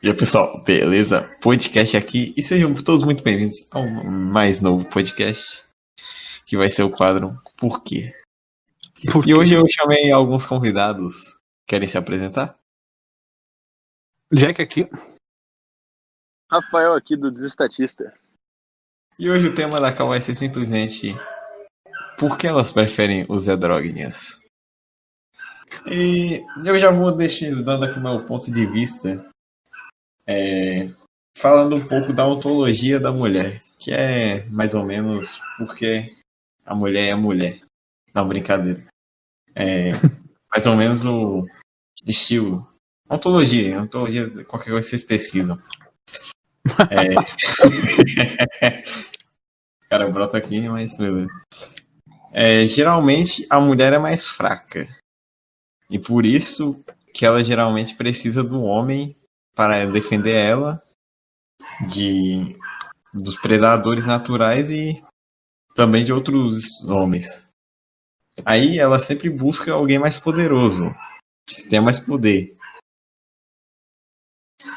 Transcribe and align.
E 0.00 0.08
aí, 0.08 0.16
pessoal, 0.16 0.62
beleza? 0.62 1.28
Podcast 1.40 1.96
aqui 1.96 2.32
e 2.36 2.40
sejam 2.40 2.72
todos 2.72 3.04
muito 3.04 3.20
bem-vindos 3.24 3.66
a 3.72 3.80
um 3.80 4.30
mais 4.30 4.60
novo 4.60 4.88
podcast 4.88 5.64
que 6.46 6.56
vai 6.56 6.70
ser 6.70 6.84
o 6.84 6.90
quadro 6.90 7.36
Por 7.56 7.82
quê? 7.82 8.14
Por 9.10 9.28
E 9.28 9.34
hoje 9.34 9.54
eu 9.54 9.66
chamei 9.68 10.12
alguns 10.12 10.46
convidados. 10.46 11.36
Querem 11.66 11.88
se 11.88 11.98
apresentar? 11.98 12.56
Jack 14.32 14.62
aqui. 14.62 14.88
Rafael 16.48 16.94
aqui 16.94 17.16
do 17.16 17.28
Desestatista. 17.28 18.14
E 19.18 19.28
hoje 19.28 19.48
o 19.48 19.54
tema 19.54 19.80
da 19.80 19.92
cal 19.92 20.10
vai 20.10 20.20
ser 20.20 20.36
simplesmente 20.36 21.12
Por 22.16 22.38
que 22.38 22.46
elas 22.46 22.70
preferem 22.70 23.26
os 23.28 23.48
Edroguinhas? 23.48 24.38
E 25.90 26.44
eu 26.64 26.78
já 26.78 26.92
vou 26.92 27.10
deixar, 27.16 27.52
dando 27.64 27.84
aqui 27.84 27.98
meu 27.98 28.24
ponto 28.26 28.52
de 28.52 28.64
vista, 28.64 29.28
é, 30.28 30.90
falando 31.38 31.74
um 31.74 31.88
pouco 31.88 32.12
da 32.12 32.26
ontologia 32.26 33.00
da 33.00 33.10
mulher, 33.10 33.62
que 33.78 33.90
é 33.90 34.44
mais 34.50 34.74
ou 34.74 34.84
menos 34.84 35.40
porque 35.56 36.14
a 36.66 36.74
mulher 36.74 37.08
é 37.08 37.14
mulher. 37.14 37.62
Não, 38.14 38.28
brincadeira. 38.28 38.84
É 39.54 39.92
mais 40.52 40.66
ou 40.66 40.76
menos 40.76 41.02
o 41.06 41.46
estilo. 42.06 42.68
Ontologia, 43.10 43.80
ontologia, 43.80 44.28
qualquer 44.44 44.70
coisa 44.72 44.84
que 44.84 44.90
vocês 44.90 45.02
pesquisam. 45.02 45.58
É... 46.90 47.14
Cara, 49.88 50.10
brota 50.10 50.36
aqui, 50.36 50.68
mas 50.68 50.98
beleza. 50.98 51.30
É, 52.30 52.66
geralmente 52.66 53.46
a 53.48 53.58
mulher 53.58 53.94
é 53.94 53.98
mais 53.98 54.26
fraca. 54.26 54.86
E 55.88 55.98
por 55.98 56.26
isso 56.26 56.84
que 57.14 57.24
ela 57.24 57.42
geralmente 57.42 57.94
precisa 57.96 58.44
do 58.44 58.62
homem 58.62 59.16
para 59.58 59.84
defender 59.86 60.36
ela 60.36 60.80
de 61.88 62.56
dos 63.12 63.36
predadores 63.40 64.06
naturais 64.06 64.70
e 64.70 65.02
também 65.74 66.04
de 66.04 66.12
outros 66.12 66.84
homens. 66.84 67.44
Aí 68.44 68.78
ela 68.78 69.00
sempre 69.00 69.28
busca 69.28 69.72
alguém 69.72 69.98
mais 69.98 70.16
poderoso, 70.16 70.94
que 71.44 71.68
tenha 71.68 71.82
mais 71.82 71.98
poder. 71.98 72.56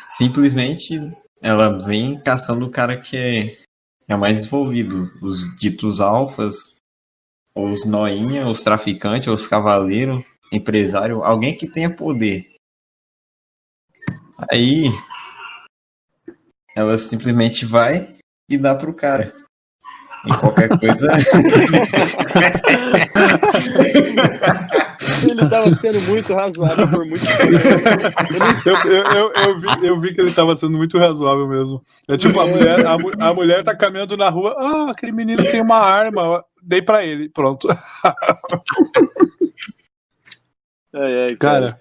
Simplesmente 0.09 0.95
ela 1.39 1.77
vem 1.85 2.19
caçando 2.19 2.65
o 2.65 2.71
cara 2.71 2.99
que 2.99 3.15
é, 3.15 3.63
é 4.07 4.15
mais 4.17 4.37
desenvolvido, 4.37 5.11
os 5.21 5.55
ditos 5.57 6.01
alfas, 6.01 6.75
os 7.53 7.85
noinha, 7.85 8.47
os 8.47 8.63
traficantes, 8.63 9.27
os 9.27 9.45
cavaleiros, 9.45 10.23
empresário, 10.51 11.23
alguém 11.23 11.55
que 11.55 11.67
tenha 11.67 11.95
poder. 11.95 12.50
Aí 14.49 14.85
ela 16.75 16.97
simplesmente 16.97 17.65
vai 17.65 18.15
e 18.49 18.57
dá 18.57 18.73
pro 18.75 18.93
cara. 18.93 19.33
Em 20.25 20.33
qualquer 20.37 20.69
coisa. 20.79 21.07
Ele 25.23 25.49
tava 25.49 25.73
sendo 25.75 26.01
muito 26.01 26.33
razoável 26.33 26.87
por 26.87 27.05
muito 27.05 27.25
tempo. 27.25 27.51
Eu, 28.65 28.75
eu, 28.91 29.03
eu, 29.03 29.33
eu 29.33 29.59
vi, 29.59 29.87
eu 29.87 29.99
vi 29.99 30.13
que 30.13 30.21
ele 30.21 30.31
tava 30.31 30.55
sendo 30.55 30.77
muito 30.77 30.97
razoável 30.97 31.47
mesmo. 31.47 31.81
É 32.07 32.17
tipo, 32.17 32.39
a 32.39 32.45
mulher, 32.45 32.85
a, 32.85 32.93
a 33.27 33.33
mulher 33.33 33.63
tá 33.63 33.75
caminhando 33.75 34.15
na 34.17 34.29
rua, 34.29 34.55
ah, 34.57 34.91
aquele 34.91 35.11
menino 35.11 35.43
tem 35.43 35.61
uma 35.61 35.77
arma, 35.77 36.43
dei 36.61 36.81
pra 36.81 37.03
ele, 37.05 37.29
pronto. 37.29 37.67
Ai, 40.93 41.23
ai, 41.23 41.35
Cara, 41.37 41.79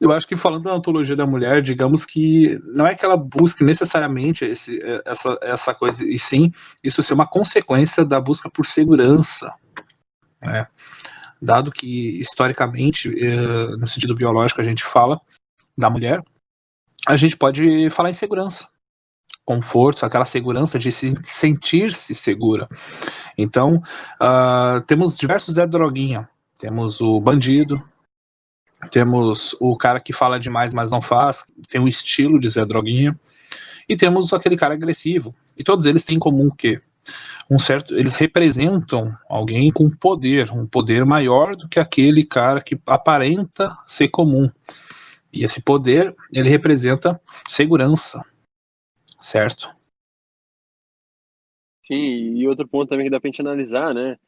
eu 0.00 0.12
acho 0.12 0.26
que 0.28 0.36
falando 0.36 0.64
da 0.64 0.72
antologia 0.72 1.16
da 1.16 1.26
mulher, 1.26 1.60
digamos 1.60 2.06
que 2.06 2.58
não 2.64 2.86
é 2.86 2.94
que 2.94 3.04
ela 3.04 3.16
busque 3.16 3.64
necessariamente 3.64 4.44
esse, 4.44 4.78
essa, 5.04 5.38
essa 5.42 5.74
coisa, 5.74 6.04
e 6.04 6.18
sim 6.18 6.52
isso 6.82 7.02
ser 7.02 7.14
uma 7.14 7.26
consequência 7.26 8.04
da 8.04 8.20
busca 8.20 8.48
por 8.48 8.64
segurança. 8.64 9.52
né? 10.40 10.66
Dado 11.40 11.70
que, 11.70 12.20
historicamente, 12.20 13.08
eh, 13.08 13.76
no 13.76 13.86
sentido 13.86 14.14
biológico, 14.14 14.60
a 14.60 14.64
gente 14.64 14.84
fala 14.84 15.20
da 15.76 15.88
mulher, 15.88 16.22
a 17.06 17.16
gente 17.16 17.36
pode 17.36 17.90
falar 17.90 18.10
em 18.10 18.12
segurança. 18.14 18.68
Conforto, 19.44 20.04
aquela 20.04 20.24
segurança 20.24 20.78
de 20.78 20.92
se 20.92 21.14
sentir-se 21.22 22.14
segura. 22.14 22.68
Então, 23.36 23.80
ah, 24.20 24.82
temos 24.86 25.16
diversos 25.16 25.54
Zé 25.54 25.66
Droguinha. 25.66 26.28
Temos 26.58 27.00
o 27.00 27.20
bandido, 27.20 27.82
temos 28.90 29.54
o 29.60 29.76
cara 29.76 30.00
que 30.00 30.12
fala 30.12 30.38
demais, 30.38 30.72
mas 30.74 30.90
não 30.90 31.00
faz, 31.00 31.44
tem 31.68 31.80
o 31.80 31.88
estilo 31.88 32.38
de 32.38 32.48
Zé 32.48 32.64
Droguinha, 32.64 33.18
e 33.88 33.96
temos 33.96 34.32
aquele 34.32 34.56
cara 34.56 34.74
agressivo. 34.74 35.34
E 35.56 35.64
todos 35.64 35.86
eles 35.86 36.04
têm 36.04 36.16
em 36.16 36.20
comum 36.20 36.48
o 36.48 36.54
quê? 36.54 36.80
Um 37.50 37.58
certo, 37.58 37.94
eles 37.94 38.16
representam 38.16 39.16
alguém 39.28 39.72
com 39.72 39.88
poder, 39.90 40.52
um 40.52 40.66
poder 40.66 41.06
maior 41.06 41.56
do 41.56 41.66
que 41.66 41.80
aquele 41.80 42.24
cara 42.24 42.60
que 42.60 42.78
aparenta 42.86 43.76
ser 43.86 44.08
comum. 44.08 44.50
E 45.32 45.44
esse 45.44 45.62
poder, 45.62 46.14
ele 46.32 46.48
representa 46.48 47.20
segurança, 47.48 48.22
certo? 49.20 49.70
Sim, 51.82 52.36
e 52.36 52.46
outro 52.46 52.68
ponto 52.68 52.90
também 52.90 53.06
que 53.06 53.10
dá 53.10 53.18
pra 53.18 53.28
gente 53.28 53.40
analisar, 53.40 53.94
né? 53.94 54.18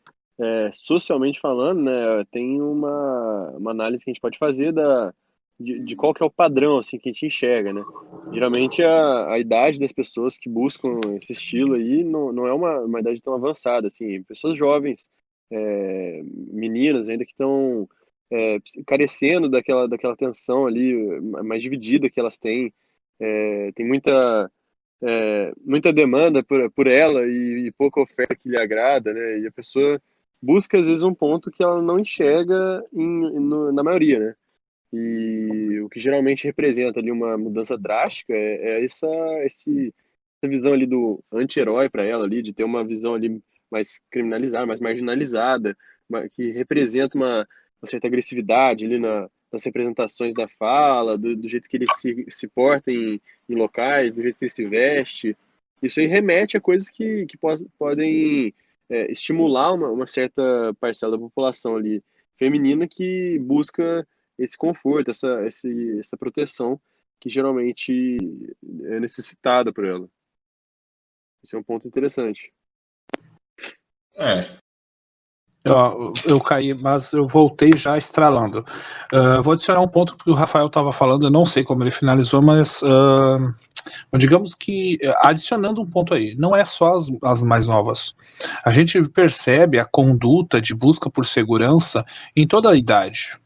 É, 0.42 0.70
socialmente 0.72 1.38
falando, 1.38 1.82
né? 1.82 2.24
Tem 2.30 2.62
uma, 2.62 3.50
uma 3.58 3.70
análise 3.72 4.02
que 4.02 4.10
a 4.10 4.12
gente 4.12 4.22
pode 4.22 4.38
fazer 4.38 4.72
da, 4.72 5.12
de, 5.60 5.80
de 5.80 5.94
qual 5.94 6.14
que 6.14 6.22
é 6.22 6.26
o 6.26 6.30
padrão, 6.30 6.78
assim, 6.78 6.98
que 6.98 7.10
a 7.10 7.12
gente 7.12 7.26
enxerga, 7.26 7.72
né? 7.74 7.84
Geralmente 8.32 8.82
a, 8.82 9.32
a 9.32 9.38
idade 9.38 9.78
das 9.78 9.92
pessoas 9.92 10.38
que 10.38 10.48
buscam 10.48 10.98
esse 11.16 11.32
estilo 11.32 11.74
aí 11.74 12.02
não, 12.02 12.32
não 12.32 12.46
é 12.46 12.52
uma, 12.54 12.80
uma 12.80 13.00
idade 13.00 13.22
tão 13.22 13.34
avançada, 13.34 13.88
assim. 13.88 14.22
Pessoas 14.22 14.56
jovens, 14.56 15.10
é, 15.50 16.22
meninas 16.24 17.08
ainda 17.08 17.26
que 17.26 17.32
estão 17.32 17.86
é, 18.30 18.58
carecendo 18.86 19.50
daquela, 19.50 19.86
daquela 19.86 20.14
atenção 20.14 20.66
ali 20.66 20.94
mais 21.20 21.62
dividida 21.62 22.08
que 22.08 22.18
elas 22.18 22.38
têm. 22.38 22.72
É, 23.20 23.72
tem 23.74 23.86
muita 23.86 24.50
é, 25.02 25.52
muita 25.64 25.92
demanda 25.92 26.42
por, 26.42 26.70
por 26.70 26.86
ela 26.86 27.26
e, 27.26 27.66
e 27.66 27.72
pouca 27.72 28.00
oferta 28.00 28.36
que 28.36 28.48
lhe 28.48 28.58
agrada, 28.58 29.12
né? 29.12 29.40
E 29.40 29.46
a 29.46 29.52
pessoa 29.52 30.00
busca 30.42 30.78
às 30.78 30.86
vezes 30.86 31.02
um 31.02 31.14
ponto 31.14 31.50
que 31.50 31.62
ela 31.62 31.82
não 31.82 31.96
enxerga 31.96 32.84
em, 32.92 33.38
no- 33.40 33.72
na 33.72 33.82
maioria, 33.82 34.18
né? 34.18 34.34
E 34.92 35.80
o 35.80 35.88
que 35.88 36.00
geralmente 36.00 36.44
representa 36.44 36.98
ali 37.00 37.10
uma 37.12 37.38
mudança 37.38 37.78
drástica 37.78 38.34
é, 38.34 38.80
é 38.80 38.84
essa, 38.84 39.06
esse, 39.44 39.94
essa 40.42 40.50
visão 40.50 40.72
ali 40.72 40.86
do 40.86 41.22
anti-herói 41.32 41.88
para 41.88 42.02
ela 42.04 42.24
ali, 42.24 42.42
de 42.42 42.52
ter 42.52 42.64
uma 42.64 42.84
visão 42.84 43.14
ali 43.14 43.40
mais 43.70 44.00
criminalizada, 44.10 44.66
mais 44.66 44.80
marginalizada, 44.80 45.76
ma- 46.08 46.28
que 46.28 46.50
representa 46.50 47.16
uma, 47.16 47.48
uma 47.80 47.86
certa 47.86 48.08
agressividade 48.08 48.84
ali 48.84 48.98
na, 48.98 49.30
nas 49.52 49.64
representações 49.64 50.34
da 50.34 50.48
fala, 50.48 51.16
do, 51.16 51.36
do 51.36 51.48
jeito 51.48 51.68
que 51.68 51.76
ele 51.76 51.86
se, 51.88 52.26
se 52.28 52.48
porta 52.48 52.90
em, 52.90 53.20
em 53.48 53.54
locais, 53.54 54.12
do 54.12 54.22
jeito 54.22 54.38
que 54.38 54.44
ele 54.46 54.50
se 54.50 54.66
veste. 54.66 55.36
Isso 55.80 56.00
aí 56.00 56.06
remete 56.06 56.56
a 56.56 56.60
coisas 56.60 56.90
que, 56.90 57.26
que 57.26 57.38
podem 57.78 58.52
é, 58.90 59.10
estimular 59.10 59.72
uma, 59.72 59.88
uma 59.88 60.06
certa 60.06 60.42
parcela 60.80 61.12
da 61.12 61.18
população 61.18 61.76
ali 61.76 62.02
feminina 62.36 62.88
que 62.88 63.38
busca 63.38 64.06
esse 64.38 64.56
conforto, 64.58 65.10
essa, 65.10 65.46
esse, 65.46 65.98
essa 66.00 66.16
proteção 66.16 66.80
que 67.20 67.28
geralmente 67.28 68.16
é 68.84 68.98
necessitada 68.98 69.72
por 69.72 69.84
ela. 69.84 70.08
Esse 71.42 71.54
é 71.54 71.58
um 71.58 71.62
ponto 71.62 71.86
interessante. 71.86 72.52
É, 74.16 74.42
Ó, 75.68 76.12
eu 76.26 76.40
caí, 76.40 76.72
mas 76.72 77.12
eu 77.12 77.26
voltei 77.26 77.76
já 77.76 77.98
estralando. 77.98 78.64
Ah, 79.12 79.40
vou 79.42 79.52
adicionar 79.52 79.80
um 79.80 79.88
ponto 79.88 80.16
que 80.16 80.30
o 80.30 80.34
Rafael 80.34 80.66
estava 80.66 80.92
falando, 80.92 81.26
eu 81.26 81.30
não 81.30 81.44
sei 81.44 81.62
como 81.62 81.82
ele 81.82 81.90
finalizou, 81.90 82.40
mas 82.40 82.82
ah, 84.12 84.18
digamos 84.18 84.54
que 84.54 84.98
eh, 85.02 85.14
adicionando 85.22 85.80
um 85.82 85.86
ponto 85.86 86.14
aí, 86.14 86.34
não 86.38 86.54
é 86.54 86.64
só 86.64 86.94
as, 86.94 87.08
as 87.22 87.42
mais 87.42 87.66
novas. 87.66 88.14
A 88.64 88.72
gente 88.72 89.00
percebe 89.08 89.78
a 89.78 89.84
conduta 89.84 90.60
de 90.60 90.74
busca 90.74 91.10
por 91.10 91.26
segurança 91.26 92.04
em 92.36 92.46
toda 92.46 92.70
a 92.70 92.76
idade. 92.76 93.38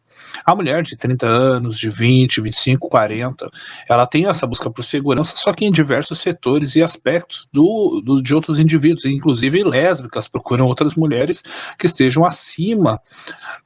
A 0.45 0.55
mulher 0.55 0.83
de 0.83 0.97
30 0.97 1.27
anos, 1.27 1.79
de 1.79 1.91
20, 1.91 2.41
25, 2.41 2.89
40, 2.89 3.51
ela 3.89 4.07
tem 4.07 4.27
essa 4.29 4.47
busca 4.47 4.71
por 4.71 4.85
segurança, 4.85 5.35
só 5.37 5.53
que 5.53 5.65
em 5.65 5.71
diversos 5.71 6.19
setores 6.21 6.77
e 6.77 6.83
aspectos 6.83 7.49
do, 7.53 8.01
do- 8.05 8.23
de 8.23 8.35
outros 8.35 8.59
indivíduos, 8.59 9.05
inclusive 9.05 9.63
lésbicas 9.65 10.29
procuram 10.29 10.67
outras 10.67 10.95
mulheres 10.95 11.43
que 11.79 11.87
estejam 11.87 12.25
acima, 12.25 13.01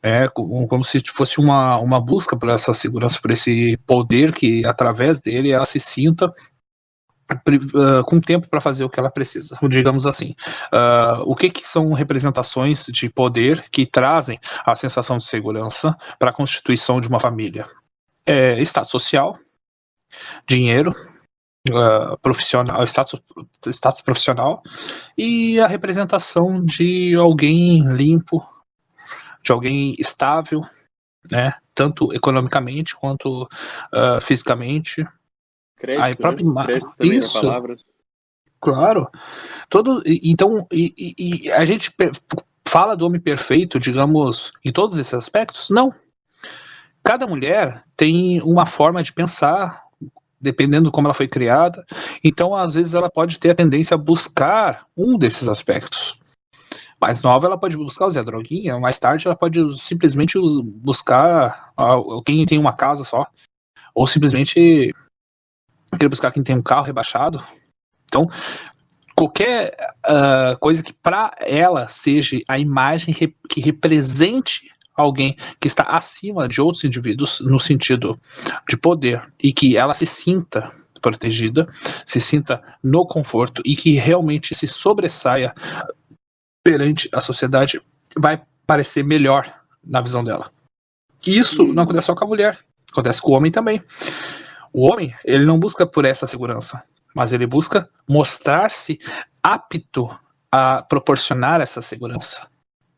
né, 0.03 0.29
como, 0.29 0.67
como 0.67 0.85
se 0.85 1.01
fosse 1.07 1.39
uma, 1.39 1.77
uma 1.79 2.01
busca 2.01 2.37
por 2.37 2.49
essa 2.49 2.73
segurança, 2.75 3.19
por 3.21 3.31
esse 3.31 3.77
poder 3.87 4.33
que 4.35 4.65
através 4.67 5.21
dele 5.21 5.51
ela 5.51 5.67
se 5.67 5.81
sinta 5.81 6.33
ah, 7.31 8.03
com 8.05 8.21
tempo 8.21 8.49
para 8.49 8.61
fazer 8.61 8.85
o 8.85 8.91
que 8.91 8.99
ela 8.99 9.11
precisa, 9.11 9.59
digamos 9.69 10.07
assim. 10.07 10.35
Ah, 10.73 11.21
o 11.25 11.35
que, 11.35 11.51
que 11.51 11.67
são 11.67 11.93
representações 11.93 12.87
de 12.87 13.09
poder 13.09 13.65
que 13.71 13.87
trazem 13.87 14.39
a 14.65 14.75
sensação 14.75 15.19
de 15.19 15.25
segurança 15.25 15.97
para 16.19 16.31
a 16.31 16.35
constituição 16.35 17.01
de 17.01 17.09
uma 17.09 17.21
família? 17.21 17.67
É, 18.27 18.61
status 18.61 18.91
social, 18.91 19.39
dinheiro, 20.47 20.95
uh, 21.71 22.19
profissional, 22.21 22.83
status, 22.85 23.21
status 23.71 24.01
profissional 24.01 24.63
e 25.17 25.61
a 25.61 25.67
representação 25.67 26.65
de 26.65 27.15
alguém 27.15 27.81
limpo, 27.95 28.45
de 29.43 29.53
alguém 29.53 29.95
estável, 29.99 30.63
né? 31.31 31.55
Tanto 31.75 32.13
economicamente 32.13 32.97
quanto 32.97 33.45
uh, 33.45 34.21
fisicamente. 34.21 35.07
Crédito, 35.79 36.03
Aí, 36.03 36.17
próprio, 36.17 36.53
né? 36.53 36.65
Crédito 36.65 36.97
também 36.97 37.19
Isso. 37.19 37.41
palavra. 37.41 37.77
Claro. 38.61 39.09
Todo, 39.69 40.03
então, 40.05 40.67
e, 40.73 41.15
e, 41.19 41.53
a 41.53 41.65
gente 41.65 41.93
fala 42.67 42.97
do 42.97 43.07
homem 43.07 43.21
perfeito, 43.21 43.79
digamos, 43.79 44.53
em 44.65 44.73
todos 44.73 44.99
esses 44.99 45.15
aspectos? 45.15 45.71
Não. 45.71 45.93
Cada 47.03 47.27
mulher 47.27 47.85
tem 47.97 48.43
uma 48.43 48.67
forma 48.67 49.03
de 49.03 49.13
pensar, 49.13 49.85
dependendo 50.41 50.87
de 50.87 50.91
como 50.91 51.07
ela 51.07 51.15
foi 51.15 51.29
criada. 51.29 51.85
Então, 52.23 52.55
às 52.55 52.75
vezes, 52.75 52.95
ela 52.95 53.09
pode 53.09 53.39
ter 53.39 53.51
a 53.51 53.55
tendência 53.55 53.95
a 53.95 53.99
buscar 53.99 54.87
um 54.97 55.17
desses 55.17 55.49
aspectos. 55.49 56.19
Mais 57.01 57.23
nova, 57.23 57.47
ela 57.47 57.57
pode 57.57 57.77
buscar 57.77 58.09
Zé 58.09 58.23
Droguinha, 58.25 58.79
mais 58.81 58.99
tarde, 58.99 59.29
ela 59.29 59.37
pode 59.37 59.61
simplesmente 59.79 60.37
buscar 60.83 61.73
quem 62.27 62.45
tem 62.45 62.59
uma 62.59 62.73
casa 62.73 63.05
só, 63.05 63.25
ou 63.95 64.05
simplesmente 64.05 64.93
querer 65.97 66.09
buscar 66.09 66.33
quem 66.33 66.43
tem 66.43 66.57
um 66.57 66.63
carro 66.63 66.85
rebaixado. 66.85 67.43
Então, 68.05 68.29
qualquer 69.15 69.77
uh, 70.07 70.59
coisa 70.59 70.83
que 70.83 70.93
para 70.93 71.31
ela 71.41 71.89
seja 71.89 72.39
a 72.49 72.59
imagem 72.59 73.15
que 73.49 73.61
represente 73.61 74.71
alguém 74.95 75.37
que 75.61 75.69
está 75.69 75.85
acima 75.85 76.49
de 76.49 76.61
outros 76.61 76.85
indivíduos 76.85 77.41
no 77.41 77.61
sentido 77.61 78.19
de 78.69 78.77
poder 78.77 79.33
e 79.43 79.53
que 79.53 79.77
ela 79.77 79.95
se 79.95 80.07
sinta 80.07 80.71
protegida, 81.01 81.69
se 82.05 82.21
sinta 82.21 82.63
no 82.83 83.07
conforto 83.07 83.63
e 83.65 83.77
que 83.77 83.93
realmente 83.93 84.55
se 84.55 84.67
sobressaia 84.67 85.55
perante 86.65 87.09
a 87.13 87.21
sociedade, 87.21 87.81
vai 88.19 88.43
parecer 88.67 89.05
melhor 89.05 89.51
na 89.85 90.01
visão 90.01 90.25
dela. 90.25 90.51
Isso 91.27 91.67
não 91.67 91.85
acontece 91.85 92.07
só 92.07 92.15
com 92.15 92.25
a 92.25 92.29
mulher, 92.29 92.59
acontece 92.91 93.23
com 93.23 93.31
o 93.31 93.35
homem 93.35 93.51
também. 93.51 93.83
O 94.73 94.87
homem, 94.87 95.15
ele 95.25 95.45
não 95.45 95.59
busca 95.59 95.87
por 95.87 96.05
essa 96.05 96.27
segurança, 96.27 96.83
mas 97.15 97.33
ele 97.33 97.47
busca 97.47 97.89
mostrar-se 98.09 98.99
apto 99.43 100.09
a 100.51 100.83
proporcionar 100.83 101.61
essa 101.61 101.83
segurança. 101.83 102.47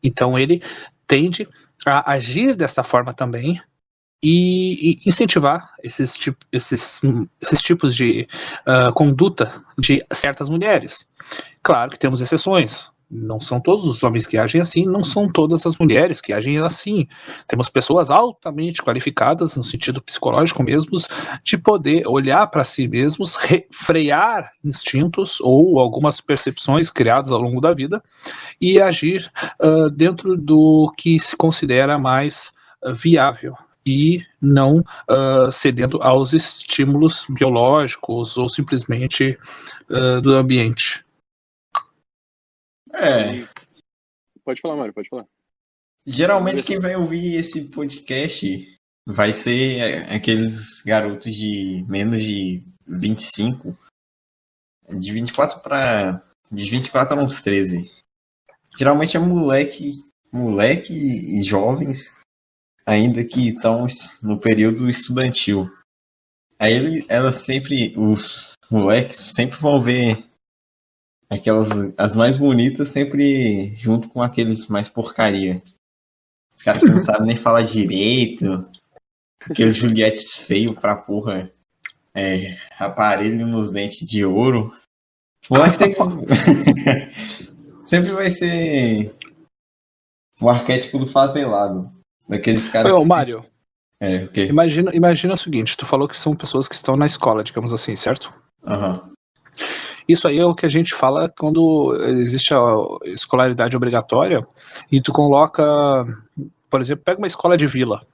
Então 0.03 0.37
ele 0.37 0.61
tende 1.07 1.47
a 1.85 2.11
agir 2.11 2.55
desta 2.55 2.83
forma 2.83 3.13
também 3.13 3.61
e, 4.23 4.91
e 4.91 5.09
incentivar 5.09 5.73
esses, 5.83 6.13
tipo, 6.13 6.45
esses, 6.51 7.01
esses 7.41 7.61
tipos 7.61 7.95
de 7.95 8.27
uh, 8.67 8.93
conduta 8.93 9.63
de 9.77 10.05
certas 10.13 10.47
mulheres. 10.47 11.05
Claro 11.63 11.89
que 11.89 11.99
temos 11.99 12.21
exceções. 12.21 12.90
Não 13.11 13.41
são 13.41 13.59
todos 13.59 13.85
os 13.85 14.01
homens 14.03 14.25
que 14.25 14.37
agem 14.37 14.61
assim, 14.61 14.85
não 14.85 15.03
são 15.03 15.27
todas 15.27 15.65
as 15.65 15.77
mulheres 15.77 16.21
que 16.21 16.31
agem 16.31 16.59
assim. 16.59 17.05
Temos 17.45 17.67
pessoas 17.67 18.09
altamente 18.09 18.81
qualificadas, 18.81 19.57
no 19.57 19.63
sentido 19.63 20.01
psicológico 20.01 20.63
mesmo, 20.63 20.97
de 21.43 21.57
poder 21.57 22.07
olhar 22.07 22.47
para 22.47 22.63
si 22.63 22.87
mesmos, 22.87 23.37
frear 23.69 24.51
instintos 24.63 25.41
ou 25.41 25.77
algumas 25.77 26.21
percepções 26.21 26.89
criadas 26.89 27.31
ao 27.31 27.41
longo 27.41 27.59
da 27.59 27.73
vida 27.73 28.01
e 28.61 28.79
agir 28.79 29.29
uh, 29.61 29.89
dentro 29.89 30.37
do 30.37 30.93
que 30.97 31.19
se 31.19 31.35
considera 31.35 31.97
mais 31.97 32.51
uh, 32.81 32.93
viável 32.93 33.55
e 33.85 34.23
não 34.41 34.77
uh, 34.79 35.51
cedendo 35.51 36.01
aos 36.01 36.33
estímulos 36.33 37.25
biológicos 37.29 38.37
ou 38.37 38.47
simplesmente 38.47 39.37
uh, 39.89 40.21
do 40.21 40.33
ambiente. 40.33 41.03
É. 42.93 43.47
Pode 44.43 44.61
falar, 44.61 44.75
Mário, 44.75 44.93
pode 44.93 45.09
falar. 45.09 45.25
Geralmente 46.05 46.63
quem 46.63 46.79
vai 46.79 46.95
ouvir 46.95 47.35
esse 47.35 47.69
podcast 47.69 48.79
vai 49.05 49.33
ser 49.33 50.09
aqueles 50.11 50.81
garotos 50.83 51.33
de 51.33 51.85
menos 51.87 52.23
de 52.23 52.63
25, 52.87 53.77
de 54.97 55.11
24 55.11 55.59
para 55.59 56.23
de 56.51 56.69
24 56.69 57.19
a 57.19 57.23
uns 57.23 57.41
13. 57.41 57.89
Geralmente 58.77 59.15
é 59.15 59.19
moleque, 59.19 59.91
moleque 60.31 60.93
e 60.93 61.43
jovens 61.43 62.13
ainda 62.85 63.23
que 63.23 63.49
estão 63.49 63.87
no 64.21 64.39
período 64.39 64.89
estudantil. 64.89 65.71
Aí 66.59 66.73
ele, 66.73 67.05
elas 67.09 67.35
sempre, 67.35 67.93
os 67.97 68.53
moleques 68.69 69.33
sempre 69.33 69.59
vão 69.59 69.81
ver 69.81 70.23
Aquelas, 71.31 71.69
as 71.97 72.13
mais 72.13 72.35
bonitas 72.35 72.89
sempre 72.89 73.73
junto 73.77 74.09
com 74.09 74.21
aqueles 74.21 74.67
mais 74.67 74.89
porcaria. 74.89 75.63
Os 76.53 76.61
caras 76.61 76.81
que 76.81 76.89
não 76.89 76.99
sabem 76.99 77.27
nem 77.27 77.37
falar 77.37 77.61
direito. 77.61 78.67
Aqueles 79.49 79.77
Julietes 79.77 80.35
feio 80.35 80.75
pra 80.75 80.93
porra. 80.93 81.49
É, 82.13 82.57
aparelho 82.77 83.47
nos 83.47 83.71
dentes 83.71 84.05
de 84.05 84.25
ouro. 84.25 84.75
O 85.49 85.55
tem 85.77 85.95
Sempre 87.85 88.11
vai 88.11 88.29
ser 88.29 89.15
o 90.41 90.49
arquétipo 90.49 90.99
do 90.99 91.07
favelado. 91.07 91.89
Daqueles 92.27 92.67
caras. 92.67 92.91
Ô, 92.91 93.05
Mário. 93.05 93.45
É, 94.01 94.25
okay. 94.25 94.49
imagina, 94.49 94.93
imagina 94.93 95.33
o 95.33 95.37
seguinte: 95.37 95.77
tu 95.77 95.85
falou 95.85 96.09
que 96.09 96.17
são 96.17 96.35
pessoas 96.35 96.67
que 96.67 96.75
estão 96.75 96.97
na 96.97 97.05
escola, 97.05 97.41
digamos 97.41 97.71
assim, 97.71 97.95
certo? 97.95 98.33
Aham. 98.65 99.01
Uhum. 99.05 99.11
Isso 100.11 100.27
aí 100.27 100.39
é 100.39 100.45
o 100.45 100.55
que 100.55 100.65
a 100.65 100.69
gente 100.69 100.93
fala 100.93 101.29
quando 101.29 101.95
existe 102.19 102.53
a 102.53 102.59
escolaridade 103.05 103.75
obrigatória 103.75 104.45
e 104.91 104.99
tu 105.01 105.11
coloca, 105.11 105.63
por 106.69 106.81
exemplo, 106.81 107.03
pega 107.03 107.19
uma 107.19 107.27
escola 107.27 107.55
de 107.55 107.67
vila. 107.67 108.05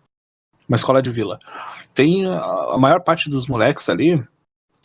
Uma 0.67 0.75
escola 0.75 1.01
de 1.01 1.09
vila. 1.09 1.39
Tem 1.94 2.25
a 2.25 2.77
maior 2.77 3.01
parte 3.01 3.29
dos 3.29 3.47
moleques 3.47 3.89
ali, 3.89 4.21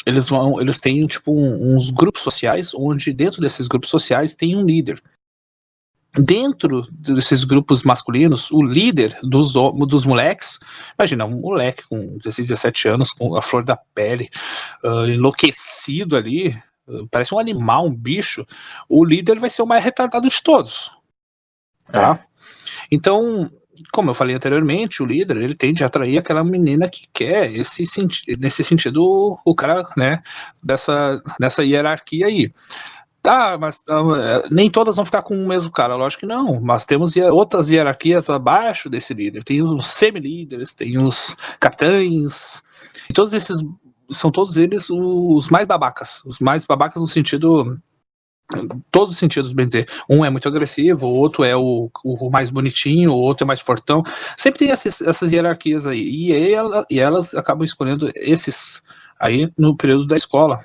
eles 0.07 0.29
vão, 0.29 0.61
eles 0.61 0.81
têm 0.81 1.07
tipo 1.07 1.33
uns 1.33 1.91
grupos 1.91 2.23
sociais 2.23 2.73
onde 2.75 3.13
dentro 3.13 3.41
desses 3.41 3.69
grupos 3.69 3.91
sociais 3.91 4.35
tem 4.35 4.57
um 4.57 4.65
líder. 4.65 5.03
Dentro 6.15 6.85
desses 6.91 7.43
grupos 7.43 7.83
masculinos, 7.83 8.51
o 8.51 8.63
líder 8.63 9.17
dos, 9.23 9.55
dos 9.55 10.05
moleques, 10.05 10.59
imagina, 10.99 11.25
um 11.25 11.41
moleque 11.41 11.89
com 11.89 12.19
16, 12.19 12.49
17 12.49 12.89
anos, 12.89 13.13
com 13.13 13.35
a 13.35 13.41
flor 13.41 13.65
da 13.65 13.79
pele, 13.95 14.29
uh, 14.85 15.07
enlouquecido 15.07 16.15
ali, 16.15 16.55
parece 17.11 17.35
um 17.35 17.39
animal, 17.39 17.87
um 17.87 17.97
bicho, 17.97 18.47
o 18.89 19.05
líder 19.05 19.39
vai 19.39 19.51
ser 19.51 19.63
o 19.63 19.67
mais 19.67 19.83
retardado 19.83 20.29
de 20.29 20.43
todos. 20.43 20.91
Tá? 21.91 22.21
É. 22.21 22.33
Então, 22.91 23.51
como 23.93 24.11
eu 24.11 24.15
falei 24.15 24.35
anteriormente, 24.35 25.03
o 25.03 25.07
líder 25.07 25.37
ele 25.39 25.55
tende 25.55 25.83
a 25.83 25.87
atrair 25.87 26.19
aquela 26.19 26.45
menina 26.45 26.89
que 26.89 27.07
quer 27.13 27.53
esse 27.53 27.85
nesse 28.39 28.63
sentido 28.63 29.39
o 29.45 29.55
cara, 29.55 29.87
né, 29.97 30.23
dessa, 30.63 31.23
dessa 31.39 31.65
hierarquia 31.65 32.27
aí. 32.27 32.53
Tá, 33.23 33.57
mas 33.57 33.83
uh, 33.89 34.49
nem 34.51 34.69
todas 34.69 34.97
vão 34.97 35.05
ficar 35.05 35.23
com 35.23 35.37
o 35.37 35.47
mesmo 35.47 35.71
cara, 35.71 35.95
lógico 35.95 36.23
que 36.23 36.27
não, 36.27 36.61
mas 36.61 36.85
temos 36.85 37.15
outras 37.17 37.71
hierarquias 37.71 38.29
abaixo 38.29 38.91
desse 38.91 39.15
líder. 39.15 39.45
Tem 39.45 39.63
os 39.63 39.87
semi-líderes, 39.87 40.75
tem 40.75 40.99
os 40.99 41.37
capitães, 41.61 42.65
e 43.09 43.13
todos 43.13 43.33
esses 43.33 43.63
são 44.11 44.31
todos 44.31 44.57
eles 44.57 44.89
os 44.91 45.49
mais 45.49 45.67
babacas. 45.67 46.23
Os 46.25 46.39
mais 46.39 46.65
babacas 46.65 47.01
no 47.01 47.09
sentido. 47.09 47.79
Todos 48.91 49.13
os 49.13 49.19
sentidos, 49.19 49.53
bem 49.53 49.65
dizer. 49.65 49.89
Um 50.09 50.25
é 50.25 50.31
muito 50.31 50.47
agressivo, 50.47 51.07
o 51.07 51.15
outro 51.15 51.43
é 51.43 51.57
o, 51.57 51.91
o 52.05 52.31
mais 52.31 52.51
bonitinho, 52.51 53.13
o 53.13 53.17
outro 53.17 53.45
é 53.45 53.47
mais 53.47 53.61
fortão. 53.61 54.03
Sempre 54.37 54.59
tem 54.59 54.71
essas, 54.71 55.01
essas 55.01 55.33
hierarquias 55.33 55.87
aí. 55.87 56.03
E, 56.03 56.53
ela, 56.53 56.85
e 56.91 57.01
elas 57.01 57.35
acabam 57.35 57.65
escolhendo 57.65 58.11
esses 58.15 58.83
aí 59.19 59.51
no 59.57 59.77
período 59.77 60.07
da 60.07 60.17
escola. 60.17 60.61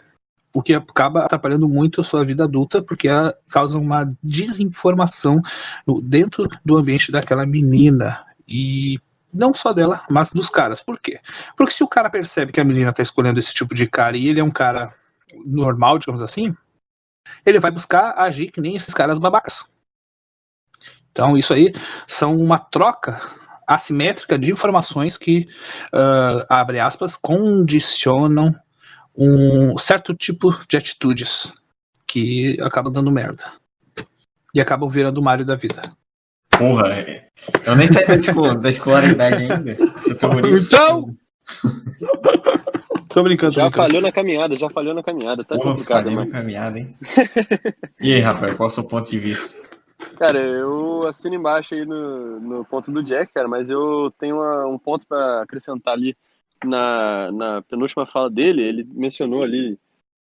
O 0.53 0.61
que 0.61 0.73
acaba 0.73 1.23
atrapalhando 1.23 1.69
muito 1.69 2.01
a 2.01 2.03
sua 2.03 2.25
vida 2.25 2.43
adulta, 2.43 2.81
porque 2.81 3.07
causa 3.49 3.77
uma 3.77 4.09
desinformação 4.23 5.39
dentro 6.03 6.47
do 6.65 6.75
ambiente 6.75 7.11
daquela 7.11 7.45
menina. 7.45 8.25
E 8.47 8.99
não 9.37 9.53
só 9.53 9.71
dela, 9.71 10.01
mas 10.09 10.33
dos 10.33 10.49
caras. 10.49 10.81
Por 10.81 10.99
quê? 10.99 11.19
Porque 11.55 11.73
se 11.73 11.83
o 11.83 11.87
cara 11.87 12.09
percebe 12.09 12.51
que 12.51 12.59
a 12.59 12.65
menina 12.65 12.91
tá 12.91 13.01
escolhendo 13.01 13.39
esse 13.39 13.53
tipo 13.53 13.73
de 13.75 13.87
cara 13.87 14.17
e 14.17 14.27
ele 14.27 14.39
é 14.39 14.43
um 14.43 14.51
cara 14.51 14.93
normal, 15.45 15.99
digamos 15.99 16.21
assim, 16.21 16.55
ele 17.45 17.59
vai 17.59 17.71
buscar 17.71 18.13
agir 18.17 18.51
que 18.51 18.61
nem 18.61 18.75
esses 18.75 18.93
caras 18.93 19.19
babacas. 19.19 19.65
Então, 21.11 21.37
isso 21.37 21.53
aí 21.53 21.71
são 22.05 22.35
uma 22.35 22.59
troca 22.59 23.19
assimétrica 23.67 24.37
de 24.37 24.51
informações 24.51 25.17
que, 25.17 25.47
uh, 25.93 26.45
abre 26.49 26.79
aspas, 26.79 27.17
condicionam 27.17 28.55
um 29.15 29.77
certo 29.77 30.13
tipo 30.13 30.51
de 30.67 30.77
atitudes 30.77 31.51
que 32.05 32.57
acabam 32.61 32.93
dando 32.93 33.11
merda. 33.11 33.43
E 34.53 34.61
acabam 34.61 34.89
virando 34.89 35.19
o 35.19 35.23
Mario 35.23 35.45
da 35.45 35.55
vida. 35.55 35.81
Porra, 36.57 37.05
eu 37.65 37.75
nem 37.75 37.87
saí 37.87 38.05
da, 38.07 38.15
escola, 38.15 38.55
da 38.55 38.69
escolaridade 38.69 39.35
ainda. 39.51 39.77
Então! 40.59 41.15
Tô 43.09 43.23
brincando, 43.23 43.53
Já 43.53 43.63
tô 43.63 43.69
brincando. 43.69 43.87
falhou 43.87 44.01
na 44.01 44.11
caminhada, 44.11 44.57
já 44.57 44.69
falhou 44.69 44.93
na 44.93 45.01
caminhada. 45.01 45.43
Tá 45.43 45.55
Porra, 45.55 45.71
complicado, 45.71 46.11
mano. 46.11 46.29
caminhada, 46.31 46.77
hein? 46.77 46.95
E 48.01 48.13
aí, 48.13 48.19
Rafael, 48.19 48.55
qual 48.55 48.69
é 48.69 48.71
o 48.71 48.73
seu 48.75 48.83
ponto 48.83 49.09
de 49.09 49.17
vista? 49.17 49.59
Cara, 50.19 50.37
eu 50.39 51.07
assino 51.07 51.35
embaixo 51.35 51.73
aí 51.73 51.83
no, 51.85 52.39
no 52.39 52.65
ponto 52.65 52.91
do 52.91 53.01
Jack, 53.01 53.33
cara, 53.33 53.47
mas 53.47 53.69
eu 53.71 54.13
tenho 54.19 54.35
uma- 54.35 54.67
um 54.67 54.77
ponto 54.77 55.07
pra 55.07 55.41
acrescentar 55.41 55.93
ali 55.95 56.15
na, 56.63 57.31
na 57.31 57.61
penúltima 57.63 58.05
fala 58.05 58.29
dele. 58.29 58.61
Ele 58.61 58.87
mencionou 58.93 59.41
ali 59.43 59.79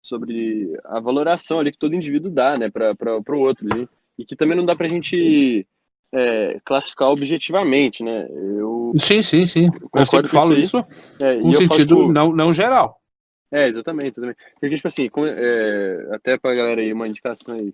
sobre 0.02 0.76
a 0.84 0.98
valoração 0.98 1.60
ali 1.60 1.70
que 1.70 1.78
todo 1.78 1.94
indivíduo 1.94 2.30
dá, 2.30 2.56
né, 2.58 2.68
para 2.70 2.94
o 3.36 3.40
outro 3.40 3.68
ali. 3.72 3.88
E 4.18 4.24
que 4.24 4.34
também 4.34 4.56
não 4.56 4.64
dá 4.64 4.74
pra 4.74 4.88
gente 4.88 5.64
é, 6.12 6.60
classificar 6.64 7.08
objetivamente, 7.08 8.02
né? 8.02 8.26
Eu, 8.30 8.92
Sim, 8.96 9.22
sim, 9.22 9.46
sim. 9.46 9.66
Eu 9.94 10.04
sempre 10.04 10.28
com 10.30 10.36
falo 10.36 10.56
isso 10.58 10.78
isso 10.78 10.86
é, 11.20 11.38
com 11.40 11.48
eu 11.48 11.52
falo, 11.52 11.56
sentido 11.56 11.96
tipo, 11.96 12.12
não, 12.12 12.32
não 12.32 12.52
geral. 12.52 13.00
É, 13.52 13.66
exatamente, 13.66 14.12
exatamente. 14.14 14.38
Porque, 14.60 14.76
tipo 14.76 14.88
assim, 14.88 15.08
com- 15.08 15.26
é, 15.26 16.08
até 16.12 16.38
pra 16.38 16.54
galera 16.54 16.80
aí, 16.80 16.92
uma 16.92 17.08
indicação 17.08 17.54
aí. 17.56 17.72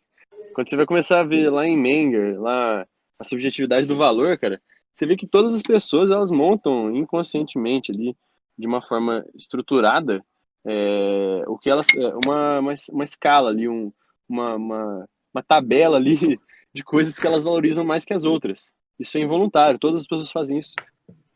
Quando 0.55 0.71
você 0.71 0.77
vai 0.77 0.87
começar 0.87 1.21
a 1.21 1.25
ver 1.25 1.51
lá 1.51 1.67
em 1.67 1.77
Menger, 1.77 2.41
lá, 2.41 2.87
a 3.19 3.25
subjetividade 3.25 3.87
do 3.87 3.97
valor, 3.97 4.39
cara, 4.39 4.61
você 4.95 5.07
vê 5.07 5.17
que 5.17 5.27
todas 5.27 5.53
as 5.55 5.63
pessoas, 5.63 6.11
elas 6.11 6.31
montam 6.31 6.95
inconscientemente 6.97 7.93
ali, 7.93 8.17
de 8.59 8.67
uma 8.67 8.81
forma 8.81 9.25
estruturada, 9.35 10.25
é, 10.65 11.43
o 11.47 11.59
que 11.59 11.69
elas, 11.69 11.87
é, 11.95 12.09
uma, 12.27 12.59
uma, 12.61 12.75
uma 12.91 13.05
escala 13.05 13.51
ali, 13.51 13.69
um, 13.69 13.93
uma, 14.27 14.55
uma, 14.57 15.09
uma 15.35 15.43
tabela 15.43 15.99
ali 15.99 16.39
de 16.77 16.85
coisas 16.85 17.19
que 17.19 17.27
elas 17.27 17.43
valorizam 17.43 17.85
mais 17.85 18.05
que 18.05 18.13
as 18.13 18.23
outras. 18.23 18.75
Isso 18.99 19.17
é 19.17 19.21
involuntário, 19.21 19.79
todas 19.79 20.03
as 20.03 20.07
pessoas 20.07 20.31
fazem 20.31 20.59
isso 20.59 20.75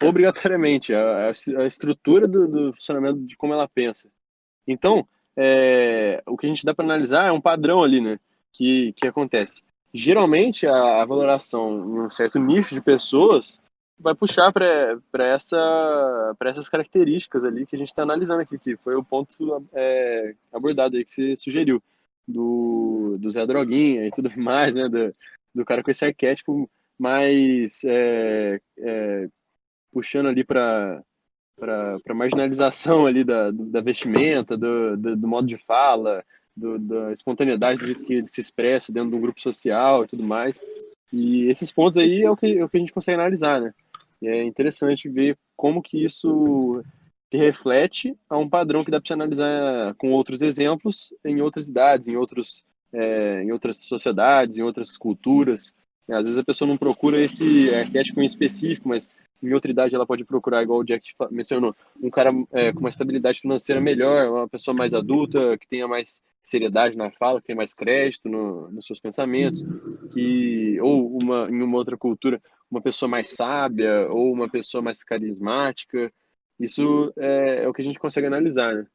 obrigatoriamente, 0.02 0.94
a, 0.94 1.28
a- 1.28 1.66
estrutura 1.66 2.28
do, 2.28 2.46
do 2.46 2.72
funcionamento 2.74 3.20
de 3.20 3.36
como 3.36 3.52
ela 3.54 3.66
pensa. 3.68 4.08
Então, 4.66 5.06
é, 5.36 6.22
o 6.26 6.36
que 6.36 6.46
a 6.46 6.48
gente 6.48 6.64
dá 6.64 6.74
para 6.74 6.84
analisar 6.84 7.26
é 7.26 7.32
um 7.32 7.40
padrão 7.40 7.82
ali, 7.82 8.00
né? 8.00 8.18
Que, 8.52 8.92
que 8.94 9.06
acontece. 9.06 9.62
Geralmente, 9.92 10.66
a, 10.66 11.02
a 11.02 11.04
valoração 11.04 11.70
em 11.72 12.00
um 12.00 12.10
certo 12.10 12.38
nicho 12.38 12.74
de 12.74 12.80
pessoas 12.80 13.60
vai 13.98 14.14
puxar 14.14 14.52
para 14.52 15.24
essa, 15.26 16.34
essas 16.46 16.68
características 16.68 17.44
ali 17.44 17.66
que 17.66 17.76
a 17.76 17.78
gente 17.78 17.88
está 17.88 18.02
analisando 18.02 18.40
aqui, 18.40 18.58
que 18.58 18.76
foi 18.76 18.94
o 18.94 19.04
ponto 19.04 19.66
é, 19.74 20.34
abordado 20.52 20.96
aí 20.96 21.04
que 21.04 21.12
você 21.12 21.36
sugeriu, 21.36 21.82
do, 22.30 23.16
do 23.18 23.30
Zé 23.30 23.46
Droguinha 23.46 24.06
e 24.06 24.10
tudo 24.10 24.30
mais, 24.38 24.74
né? 24.74 24.88
Do, 24.88 25.14
do 25.54 25.64
cara 25.64 25.82
com 25.82 25.90
esse 25.90 26.04
arquétipo 26.04 26.70
mais 26.98 27.82
é, 27.84 28.60
é, 28.78 29.28
puxando 29.92 30.28
ali 30.28 30.44
para 30.44 31.02
para 31.58 32.14
marginalização 32.14 33.04
ali 33.04 33.22
da, 33.22 33.50
da 33.50 33.82
vestimenta, 33.82 34.56
do, 34.56 34.96
do, 34.96 35.14
do 35.14 35.28
modo 35.28 35.46
de 35.46 35.58
fala, 35.58 36.24
do, 36.56 36.78
da 36.78 37.12
espontaneidade 37.12 37.80
do 37.80 37.86
jeito 37.86 38.02
que 38.02 38.14
ele 38.14 38.28
se 38.28 38.40
expressa 38.40 38.90
dentro 38.90 39.10
de 39.10 39.16
um 39.16 39.20
grupo 39.20 39.38
social 39.38 40.04
e 40.04 40.08
tudo 40.08 40.24
mais. 40.24 40.64
E 41.12 41.50
esses 41.50 41.70
pontos 41.70 42.00
aí 42.00 42.22
é 42.22 42.30
o 42.30 42.36
que, 42.36 42.58
é 42.58 42.64
o 42.64 42.68
que 42.68 42.78
a 42.78 42.80
gente 42.80 42.94
consegue 42.94 43.20
analisar, 43.20 43.60
né? 43.60 43.74
E 44.22 44.28
é 44.28 44.42
interessante 44.42 45.08
ver 45.08 45.36
como 45.56 45.82
que 45.82 46.02
isso 46.02 46.82
se 47.30 47.38
reflete 47.38 48.16
a 48.28 48.36
um 48.36 48.48
padrão 48.48 48.84
que 48.84 48.90
dá 48.90 49.00
para 49.00 49.06
se 49.06 49.12
analisar 49.12 49.94
com 49.94 50.10
outros 50.10 50.42
exemplos 50.42 51.14
em 51.24 51.40
outras 51.40 51.68
idades, 51.68 52.08
em, 52.08 52.16
outros, 52.16 52.64
é, 52.92 53.42
em 53.42 53.52
outras 53.52 53.76
sociedades, 53.78 54.58
em 54.58 54.62
outras 54.62 54.96
culturas. 54.96 55.72
Às 56.08 56.24
vezes 56.24 56.38
a 56.38 56.44
pessoa 56.44 56.66
não 56.66 56.76
procura 56.76 57.20
esse 57.20 57.72
arquétipo 57.72 58.20
em 58.20 58.26
específico, 58.26 58.88
mas 58.88 59.08
em 59.40 59.52
outra 59.52 59.70
idade 59.70 59.94
ela 59.94 60.06
pode 60.06 60.24
procurar, 60.24 60.62
igual 60.62 60.80
o 60.80 60.84
Jack 60.84 61.14
mencionou, 61.30 61.74
um 62.02 62.10
cara 62.10 62.30
é, 62.52 62.72
com 62.72 62.80
uma 62.80 62.88
estabilidade 62.88 63.40
financeira 63.40 63.80
melhor, 63.80 64.28
uma 64.28 64.48
pessoa 64.48 64.76
mais 64.76 64.92
adulta, 64.92 65.56
que 65.56 65.68
tenha 65.68 65.86
mais 65.86 66.22
seriedade 66.42 66.96
na 66.96 67.10
fala, 67.12 67.40
que 67.40 67.46
tenha 67.46 67.56
mais 67.56 67.72
crédito 67.72 68.28
no, 68.28 68.70
nos 68.70 68.86
seus 68.86 68.98
pensamentos, 68.98 69.64
que 70.12 70.78
ou 70.80 71.16
uma 71.16 71.48
em 71.48 71.62
uma 71.62 71.78
outra 71.78 71.96
cultura, 71.96 72.42
uma 72.70 72.80
pessoa 72.80 73.08
mais 73.08 73.28
sábia 73.28 74.08
ou 74.10 74.32
uma 74.32 74.48
pessoa 74.48 74.82
mais 74.82 75.04
carismática. 75.04 76.12
Isso 76.60 77.12
é, 77.16 77.64
é 77.64 77.68
o 77.68 77.72
que 77.72 77.80
a 77.82 77.84
gente 77.84 77.98
consegue 77.98 78.26
analisar, 78.26 78.74
né? 78.74 78.86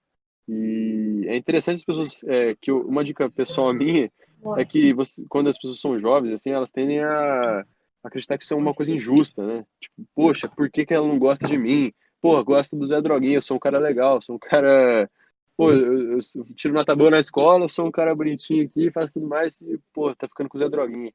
E 0.47 1.23
é 1.27 1.35
interessante 1.35 1.77
as 1.77 1.83
pessoas 1.83 2.23
é, 2.25 2.55
que 2.55 2.69
eu- 2.69 2.81
uma 2.87 3.03
dica 3.03 3.29
pessoal 3.29 3.73
minha 3.73 4.11
é 4.59 4.65
que 4.65 4.93
você, 4.93 5.25
quando 5.27 5.49
as 5.49 5.57
pessoas 5.57 5.79
são 5.79 5.97
jovens, 5.97 6.31
assim, 6.33 6.51
elas 6.51 6.71
tendem 6.71 7.03
a 7.03 7.65
acreditar 8.03 8.37
que 8.37 8.43
isso 8.43 8.53
é 8.53 8.57
uma 8.57 8.73
coisa 8.73 8.93
injusta, 8.93 9.43
né? 9.45 9.65
Tipo, 9.79 9.95
poxa, 10.13 10.47
por 10.47 10.69
que, 10.69 10.85
que 10.85 10.93
ela 10.93 11.07
não 11.07 11.17
gosta 11.17 11.47
de 11.47 11.57
mim? 11.57 11.91
Pô, 12.21 12.43
gosta 12.43 12.75
do 12.75 12.85
Zé 12.87 13.01
Droguinha, 13.01 13.37
eu 13.37 13.41
sou 13.41 13.57
um 13.57 13.59
cara 13.59 13.79
legal, 13.79 14.21
sou 14.21 14.35
um 14.35 14.39
cara. 14.39 15.09
Pô, 15.57 15.71
eu, 15.71 16.13
eu 16.13 16.19
tiro 16.55 16.73
nota 16.73 16.95
boa 16.95 17.09
na 17.09 17.19
escola, 17.19 17.67
sou 17.67 17.87
um 17.87 17.91
cara 17.91 18.13
bonitinho 18.13 18.65
aqui, 18.65 18.91
faço 18.91 19.13
tudo 19.15 19.27
mais, 19.27 19.61
e, 19.61 19.79
pô, 19.93 20.13
tá 20.15 20.27
ficando 20.27 20.49
com 20.49 20.57
o 20.57 20.59
Zé 20.59 20.69
Droguinha. 20.69 21.11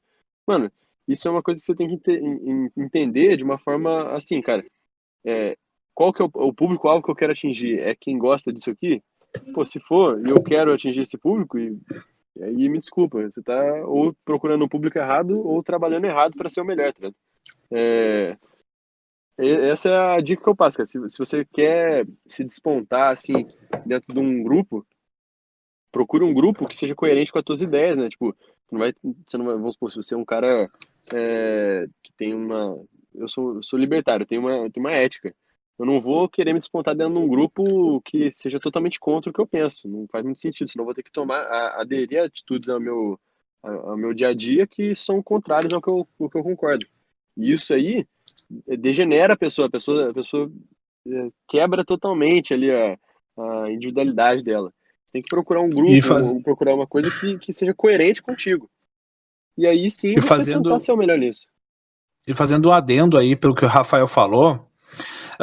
Mano, 0.47 0.73
isso 1.07 1.29
é 1.29 1.31
uma 1.31 1.43
coisa 1.43 1.61
que 1.61 1.67
você 1.67 1.75
tem 1.75 1.87
que 1.89 1.95
ente- 1.95 2.13
en- 2.25 2.51
en- 2.51 2.71
entender 2.77 3.37
de 3.37 3.45
uma 3.45 3.59
forma 3.59 4.11
assim, 4.17 4.41
cara. 4.41 4.65
É, 5.25 5.57
qual 6.01 6.15
que 6.15 6.23
é 6.23 6.25
o, 6.25 6.31
o 6.33 6.55
público-alvo 6.55 7.05
que 7.05 7.11
eu 7.11 7.15
quero 7.15 7.33
atingir? 7.33 7.79
É 7.79 7.95
quem 7.95 8.17
gosta 8.17 8.51
disso 8.51 8.71
aqui? 8.71 9.03
Pô, 9.53 9.63
se 9.67 9.79
for, 9.79 10.27
eu 10.27 10.43
quero 10.43 10.73
atingir 10.73 11.03
esse 11.03 11.19
público, 11.19 11.59
e 11.59 11.79
e 12.35 12.43
aí 12.43 12.69
me 12.71 12.79
desculpa, 12.79 13.21
você 13.21 13.43
tá 13.43 13.85
ou 13.85 14.17
procurando 14.25 14.65
o 14.65 14.69
público 14.69 14.97
errado 14.97 15.47
ou 15.47 15.63
trabalhando 15.63 16.07
errado 16.07 16.39
para 16.39 16.49
ser 16.49 16.63
o 16.63 16.65
melhor, 16.65 16.91
tá? 16.95 17.11
É, 17.71 18.35
essa 19.37 19.91
é 19.91 20.17
a 20.17 20.21
dica 20.23 20.43
que 20.43 20.49
eu 20.49 20.57
passo, 20.57 20.79
cara. 20.79 20.87
Se, 20.87 20.99
se 21.07 21.19
você 21.19 21.45
quer 21.45 22.07
se 22.27 22.45
despontar, 22.45 23.13
assim, 23.13 23.45
dentro 23.85 24.15
de 24.15 24.21
um 24.21 24.43
grupo, 24.43 24.87
procure 25.93 26.25
um 26.25 26.33
grupo 26.33 26.67
que 26.67 26.79
seja 26.79 26.95
coerente 26.95 27.31
com 27.31 27.39
as 27.39 27.45
tuas 27.45 27.61
ideias, 27.61 27.99
né? 27.99 28.09
Tipo, 28.09 28.35
não 28.73 28.79
vai, 28.79 28.95
você 29.27 29.37
não 29.37 29.45
vai, 29.45 29.55
vamos 29.55 29.75
supor, 29.75 29.91
se 29.91 29.97
você 29.97 30.15
é 30.15 30.17
um 30.17 30.25
cara 30.25 30.67
é, 31.13 31.87
que 32.03 32.11
tem 32.15 32.33
uma... 32.33 32.83
Eu 33.15 33.29
sou, 33.29 33.57
eu 33.57 33.63
sou 33.63 33.79
libertário, 33.79 34.25
tenho 34.25 34.41
uma, 34.41 34.71
tenho 34.71 34.87
uma 34.87 34.93
ética. 34.93 35.35
Eu 35.81 35.87
não 35.87 35.99
vou 35.99 36.29
querer 36.29 36.53
me 36.53 36.59
despontar 36.59 36.95
dentro 36.95 37.15
de 37.15 37.19
um 37.21 37.27
grupo 37.27 38.03
que 38.03 38.31
seja 38.31 38.61
totalmente 38.61 39.01
contra 39.01 39.31
o 39.31 39.33
que 39.33 39.41
eu 39.41 39.47
penso. 39.47 39.89
Não 39.89 40.07
faz 40.13 40.23
muito 40.23 40.39
sentido, 40.39 40.69
senão 40.69 40.83
eu 40.83 40.87
vou 40.87 40.95
ter 40.95 41.03
que 41.03 41.11
tomar, 41.11 41.41
a- 41.41 41.81
aderir 41.81 42.21
a 42.21 42.27
atitudes 42.27 42.69
ao 42.69 42.79
meu, 42.79 43.19
ao 43.63 43.97
meu 43.97 44.13
dia 44.13 44.29
a 44.29 44.35
dia 44.35 44.67
que 44.67 44.95
são 44.95 45.23
contrárias 45.23 45.73
ao 45.73 45.81
que 45.81 45.91
eu, 45.91 46.07
ao 46.21 46.29
que 46.29 46.37
eu 46.37 46.43
concordo. 46.43 46.85
E 47.35 47.51
isso 47.51 47.73
aí 47.73 48.07
eh, 48.69 48.77
degenera 48.77 49.33
a 49.33 49.39
pessoa, 49.39 49.69
a 49.69 49.71
pessoa, 49.71 50.11
a 50.11 50.13
pessoa 50.13 50.53
eh, 51.09 51.31
quebra 51.49 51.83
totalmente 51.83 52.53
ali 52.53 52.71
a, 52.71 52.99
a 53.39 53.71
individualidade 53.71 54.43
dela. 54.45 54.71
Você 55.07 55.13
tem 55.15 55.23
que 55.23 55.31
procurar 55.31 55.63
um 55.63 55.71
grupo, 55.71 56.03
faz- 56.03 56.43
procurar 56.43 56.75
uma 56.75 56.87
coisa 56.87 57.11
que, 57.11 57.39
que 57.39 57.55
seja 57.55 57.73
coerente 57.73 58.23
contigo. 58.23 58.71
E 59.57 59.67
aí 59.67 59.91
sim 59.91 60.09
E 60.11 60.21
você 60.21 60.29
fazendo- 60.29 60.65
tentar 60.65 60.79
ser 60.79 60.93
o 60.93 60.97
melhor 60.99 61.17
nisso. 61.19 61.49
E 62.29 62.35
fazendo 62.35 62.69
um 62.69 62.73
adendo 62.73 63.17
aí 63.17 63.35
pelo 63.35 63.55
que 63.55 63.65
o 63.65 63.69
Rafael 63.69 64.07
falou, 64.07 64.70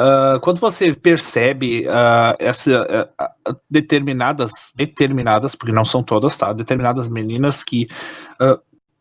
ah, 0.00 0.38
quando 0.40 0.60
você 0.60 0.94
percebe 0.94 1.84
ah, 1.88 2.36
essa 2.38 3.10
ah, 3.18 3.56
determinadas, 3.68 4.72
determinadas, 4.76 5.56
porque 5.56 5.72
não 5.72 5.84
são 5.84 6.04
todas, 6.04 6.38
tá? 6.38 6.52
Determinadas 6.52 7.08
meninas 7.08 7.64
que 7.64 7.88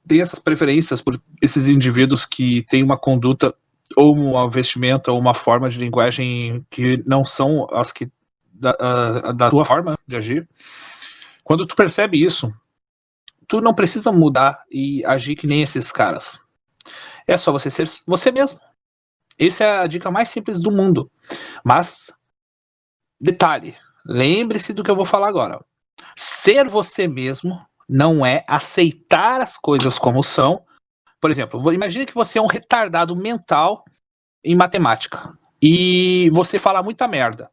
têm 0.07 0.21
essas 0.21 0.39
preferências 0.39 0.99
por 0.99 1.15
esses 1.39 1.67
indivíduos 1.67 2.25
que 2.25 2.63
têm 2.63 2.81
uma 2.81 2.97
conduta 2.97 3.53
ou 3.95 4.15
uma 4.15 4.49
vestimenta 4.49 5.11
ou 5.11 5.19
uma 5.19 5.35
forma 5.35 5.69
de 5.69 5.77
linguagem 5.77 6.65
que 6.71 7.03
não 7.05 7.23
são 7.23 7.67
as 7.71 7.91
que 7.91 8.09
da, 8.51 8.71
da 9.33 9.49
tua 9.51 9.65
forma 9.65 9.99
de 10.07 10.15
agir. 10.15 10.49
Quando 11.43 11.67
tu 11.67 11.75
percebe 11.75 12.19
isso, 12.19 12.51
tu 13.47 13.61
não 13.61 13.73
precisa 13.73 14.11
mudar 14.11 14.63
e 14.71 15.05
agir 15.05 15.35
que 15.35 15.45
nem 15.45 15.61
esses 15.61 15.91
caras. 15.91 16.39
É 17.27 17.37
só 17.37 17.51
você 17.51 17.69
ser 17.69 17.87
você 18.07 18.31
mesmo. 18.31 18.59
Essa 19.39 19.63
é 19.63 19.77
a 19.79 19.88
dica 19.88 20.10
mais 20.10 20.29
simples 20.29 20.62
do 20.62 20.72
mundo. 20.72 21.10
Mas, 21.63 22.12
detalhe, 23.20 23.75
lembre-se 24.06 24.74
do 24.74 24.84
que 24.84 24.91
eu 24.91 24.96
vou 24.96 25.06
falar 25.06 25.27
agora. 25.27 25.60
Ser 26.15 26.67
você 26.67 27.08
mesmo 27.08 27.60
não 27.88 28.25
é 28.25 28.44
aceitar 28.48 29.41
as 29.41 29.58
coisas 29.58 29.98
como 29.98 30.24
são. 30.24 30.63
Por 31.22 31.32
exemplo, 31.32 31.74
imagine 31.74 32.06
que 32.06 32.13
você 32.13 32.39
é 32.39 32.41
um 32.41 32.48
retardado 32.48 33.15
mental 33.15 33.84
em 34.44 34.56
matemática 34.56 35.38
e 35.62 36.29
você 36.32 36.60
fala 36.60 36.84
muita 36.84 37.08
merda. 37.08 37.50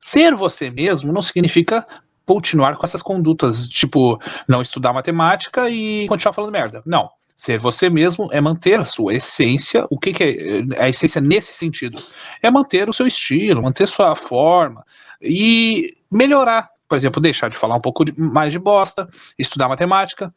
Ser 0.00 0.34
você 0.34 0.70
mesmo 0.70 1.12
não 1.12 1.22
significa 1.22 1.86
continuar 2.26 2.76
com 2.76 2.84
essas 2.84 3.02
condutas, 3.02 3.68
tipo, 3.68 4.18
não 4.48 4.62
estudar 4.62 4.92
matemática 4.92 5.68
e 5.68 6.06
continuar 6.08 6.32
falando 6.32 6.52
merda. 6.52 6.82
Não. 6.86 7.10
Ser 7.42 7.58
você 7.58 7.90
mesmo 7.90 8.28
é 8.30 8.40
manter 8.40 8.78
a 8.78 8.84
sua 8.84 9.14
essência. 9.14 9.84
O 9.90 9.98
que, 9.98 10.12
que 10.12 10.22
é 10.22 10.84
a 10.84 10.88
essência 10.88 11.20
nesse 11.20 11.52
sentido? 11.52 12.00
É 12.40 12.48
manter 12.48 12.88
o 12.88 12.92
seu 12.92 13.04
estilo, 13.04 13.60
manter 13.60 13.88
sua 13.88 14.14
forma 14.14 14.86
e 15.20 15.92
melhorar. 16.08 16.70
Por 16.88 16.94
exemplo, 16.94 17.20
deixar 17.20 17.50
de 17.50 17.56
falar 17.56 17.74
um 17.74 17.80
pouco 17.80 18.04
de- 18.04 18.16
mais 18.16 18.52
de 18.52 18.60
bosta, 18.60 19.08
estudar 19.36 19.68
matemática, 19.68 20.32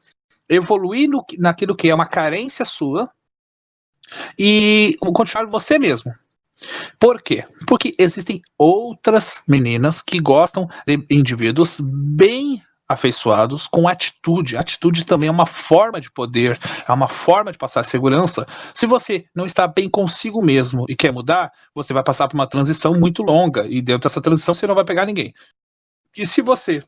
evoluir 0.50 1.08
no 1.08 1.24
naquilo 1.38 1.76
que 1.76 1.90
é 1.90 1.94
uma 1.94 2.08
carência 2.08 2.66
sua 2.66 3.08
e 4.36 4.96
continuar 5.14 5.46
você 5.46 5.78
mesmo. 5.78 6.12
Por 7.00 7.22
quê? 7.22 7.46
Porque 7.68 7.96
existem 8.00 8.42
outras 8.58 9.44
meninas 9.48 10.02
que 10.02 10.20
gostam 10.20 10.68
de 10.88 11.06
indivíduos 11.12 11.80
bem 11.80 12.60
afeiçoados 12.88 13.68
com 13.68 13.88
atitude. 13.88 14.58
Atitude 14.58 15.04
também 15.04 15.28
é 15.28 15.32
uma 15.32 15.46
forma 15.46 16.00
de 16.00 16.12
poder, 16.12 16.60
é 16.88 16.92
uma 16.92 17.08
forma 17.08 17.52
de 17.52 17.58
passar 17.58 17.84
segurança. 17.84 18.46
Se 18.74 18.86
você 18.86 19.26
não 19.36 19.46
está 19.46 19.68
bem 19.68 19.90
consigo 19.90 20.42
mesmo 20.42 20.86
e 20.88 20.96
quer 20.96 21.12
mudar, 21.12 21.52
você 21.74 21.94
vai 21.94 22.04
passar 22.04 22.28
por 22.28 22.36
uma 22.36 22.48
transição 22.48 22.94
muito 22.94 23.24
longa 23.24 23.66
e 23.68 23.82
dentro 23.82 24.08
dessa 24.08 24.22
transição 24.22 24.54
você 24.54 24.68
não 24.68 24.76
vai 24.76 24.86
pegar 24.86 25.06
ninguém. 25.06 25.34
E 26.18 26.26
se 26.26 26.42
você 26.42 26.84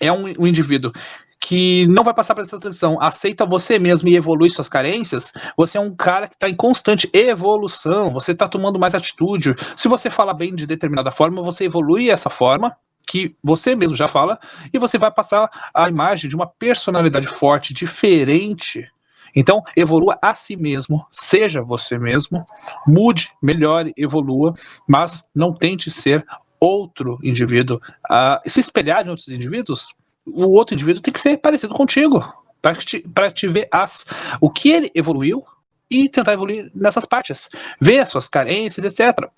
é 0.00 0.12
um, 0.12 0.32
um 0.38 0.46
indivíduo 0.46 0.92
que 1.40 1.86
não 1.88 2.02
vai 2.02 2.14
passar 2.14 2.34
por 2.34 2.40
essa 2.40 2.58
transição, 2.58 2.98
aceita 3.00 3.44
você 3.44 3.78
mesmo 3.78 4.08
e 4.08 4.16
evolui 4.16 4.48
suas 4.48 4.68
carências, 4.68 5.30
você 5.56 5.76
é 5.76 5.80
um 5.80 5.94
cara 5.94 6.26
que 6.26 6.34
está 6.34 6.48
em 6.48 6.54
constante 6.54 7.10
evolução, 7.12 8.10
você 8.10 8.32
está 8.32 8.48
tomando 8.48 8.78
mais 8.78 8.94
atitude. 8.94 9.54
Se 9.76 9.86
você 9.86 10.08
fala 10.08 10.32
bem 10.32 10.54
de 10.54 10.66
determinada 10.66 11.10
forma, 11.10 11.42
você 11.42 11.64
evolui 11.64 12.08
essa 12.08 12.30
forma, 12.30 12.74
que 13.06 13.36
você 13.42 13.74
mesmo 13.74 13.96
já 13.96 14.08
fala, 14.08 14.38
e 14.72 14.78
você 14.78 14.98
vai 14.98 15.10
passar 15.10 15.48
a 15.74 15.88
imagem 15.88 16.28
de 16.28 16.36
uma 16.36 16.46
personalidade 16.46 17.26
forte, 17.26 17.74
diferente. 17.74 18.88
Então, 19.34 19.62
evolua 19.76 20.18
a 20.22 20.34
si 20.34 20.56
mesmo, 20.56 21.04
seja 21.10 21.62
você 21.62 21.98
mesmo, 21.98 22.44
mude, 22.86 23.30
melhore, 23.42 23.92
evolua, 23.96 24.54
mas 24.88 25.24
não 25.34 25.52
tente 25.52 25.90
ser 25.90 26.24
outro 26.60 27.18
indivíduo. 27.22 27.80
Uh, 28.10 28.48
se 28.48 28.60
espelhar 28.60 29.04
em 29.04 29.10
outros 29.10 29.28
indivíduos, 29.28 29.94
o 30.24 30.56
outro 30.56 30.74
indivíduo 30.74 31.02
tem 31.02 31.12
que 31.12 31.20
ser 31.20 31.36
parecido 31.38 31.74
contigo, 31.74 32.24
para 32.62 32.74
te, 32.76 33.04
te 33.34 33.48
ver 33.48 33.68
as, 33.70 34.06
o 34.40 34.48
que 34.48 34.70
ele 34.70 34.90
evoluiu 34.94 35.44
e 35.90 36.08
tentar 36.08 36.32
evoluir 36.32 36.70
nessas 36.74 37.04
partes. 37.04 37.48
Ver 37.80 38.00
as 38.00 38.08
suas 38.08 38.28
carências, 38.28 38.84
etc. 38.84 39.28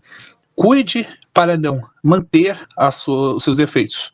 Cuide 0.56 1.06
para 1.34 1.56
não 1.56 1.80
manter 2.02 2.58
sua, 2.90 3.34
os 3.36 3.44
seus 3.44 3.58
defeitos. 3.58 4.12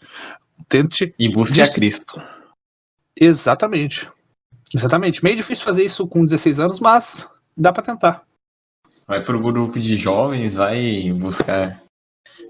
Tente. 0.68 1.14
E 1.18 1.28
busque 1.28 1.62
a 1.62 1.72
Cristo. 1.72 2.20
Exatamente. 3.18 4.10
Exatamente. 4.74 5.22
Meio 5.22 5.36
difícil 5.36 5.64
fazer 5.64 5.84
isso 5.84 6.06
com 6.06 6.24
16 6.24 6.58
anos, 6.58 6.80
mas 6.80 7.26
dá 7.56 7.72
para 7.72 7.84
tentar. 7.84 8.24
Vai 9.06 9.22
pro 9.22 9.40
grupo 9.40 9.78
de 9.78 9.96
jovens, 9.96 10.54
vai 10.54 11.12
buscar. 11.12 11.80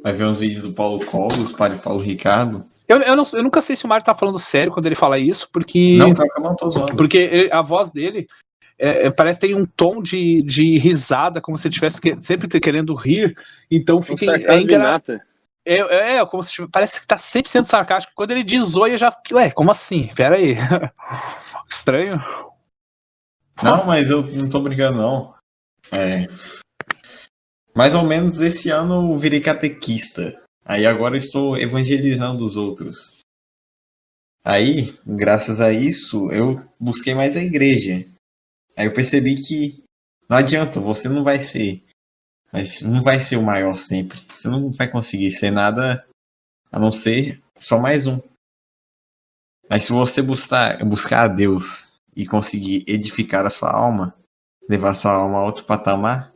Vai 0.03 0.13
ver 0.13 0.25
uns 0.25 0.39
vídeos 0.39 0.63
do 0.63 0.73
Paulo 0.73 1.05
Cogos, 1.05 1.53
padre 1.53 1.79
Paulo 1.79 2.01
Ricardo. 2.01 2.65
Eu, 2.89 2.99
eu, 2.99 3.17
não, 3.17 3.25
eu, 3.33 3.43
nunca 3.43 3.61
sei 3.61 3.77
se 3.77 3.85
o 3.85 3.89
Mário 3.89 4.05
tá 4.05 4.15
falando 4.15 4.39
sério 4.39 4.73
quando 4.73 4.87
ele 4.87 4.95
fala 4.95 5.19
isso, 5.19 5.49
porque. 5.53 5.97
Não, 5.97 6.09
eu 6.09 6.43
não 6.43 6.57
tô 6.57 6.71
zoando. 6.71 6.97
Porque 6.97 7.49
a 7.53 7.63
voz 7.63 7.91
dele 7.91 8.27
é, 8.83 9.07
é, 9.07 9.11
parece 9.13 9.39
que 9.39 9.47
tem 9.47 9.55
um 9.55 9.65
tom 9.65 10.03
de, 10.03 10.43
de 10.43 10.77
risada, 10.77 11.41
como 11.41 11.57
se 11.57 11.69
ele 11.69 11.73
estivesse 11.73 12.01
que, 12.01 12.21
sempre 12.21 12.49
querendo 12.59 12.97
rir. 12.97 13.33
Então 13.71 14.03
fica. 14.03 14.27
Um 14.27 14.35
é, 14.35 14.61
engra... 14.61 15.01
é, 15.65 15.75
é, 15.75 16.17
é, 16.17 16.27
como 16.27 16.43
se 16.43 16.67
parece 16.67 17.01
que 17.01 17.07
tá 17.07 17.17
sempre 17.17 17.49
sendo 17.49 17.65
sarcástico. 17.65 18.13
Quando 18.17 18.33
ele 18.33 18.43
diz 18.43 18.75
oi, 18.75 18.95
eu 18.95 18.99
já. 18.99 19.17
Ué, 19.31 19.53
como 19.53 19.71
assim? 19.71 20.09
Pera 20.17 20.35
aí. 20.35 20.57
Estranho. 21.71 22.21
Não, 23.63 23.87
mas 23.87 24.11
eu 24.11 24.27
não 24.27 24.51
tô 24.51 24.59
brincando, 24.59 24.99
não. 24.99 25.33
É. 25.93 26.27
Mais 27.73 27.95
ou 27.95 28.03
menos 28.03 28.41
esse 28.41 28.69
ano 28.71 29.13
eu 29.13 29.17
virei 29.17 29.41
catequista. 29.41 30.43
Aí 30.65 30.85
agora 30.87 31.15
eu 31.15 31.21
estou 31.21 31.57
evangelizando 31.57 32.45
os 32.45 32.57
outros. 32.57 33.21
Aí, 34.45 34.93
graças 35.07 35.61
a 35.61 35.73
isso, 35.73 36.33
eu 36.33 36.57
busquei 36.81 37.15
mais 37.15 37.37
a 37.37 37.41
igreja. 37.41 38.05
Aí 38.77 38.87
eu 38.87 38.93
percebi 38.93 39.37
que 39.37 39.83
não 40.29 40.39
adianta, 40.39 40.81
você 40.81 41.09
não 41.09 41.23
vai 41.23 41.43
ser. 41.43 41.83
Mas 42.53 42.83
não 42.83 43.03
vai 43.03 43.21
ser 43.21 43.37
o 43.37 43.43
maior 43.43 43.77
sempre. 43.77 44.21
Você 44.29 44.49
não 44.49 44.73
vai 44.73 44.89
conseguir 44.89 45.31
ser 45.31 45.51
nada 45.51 46.07
a 46.71 46.79
não 46.79 46.93
ser 46.93 47.43
só 47.59 47.79
mais 47.79 48.07
um. 48.07 48.21
Mas 49.69 49.85
se 49.85 49.93
você 49.93 50.21
buscar, 50.21 50.85
buscar 50.85 51.25
a 51.25 51.29
Deus 51.29 51.93
e 52.15 52.27
conseguir 52.27 52.85
edificar 52.87 53.47
a 53.47 53.51
sua 53.51 53.71
alma, 53.71 54.15
levar 54.69 54.95
sua 54.95 55.13
alma 55.13 55.39
a 55.39 55.45
outro 55.45 55.65
patamar, 55.65 56.33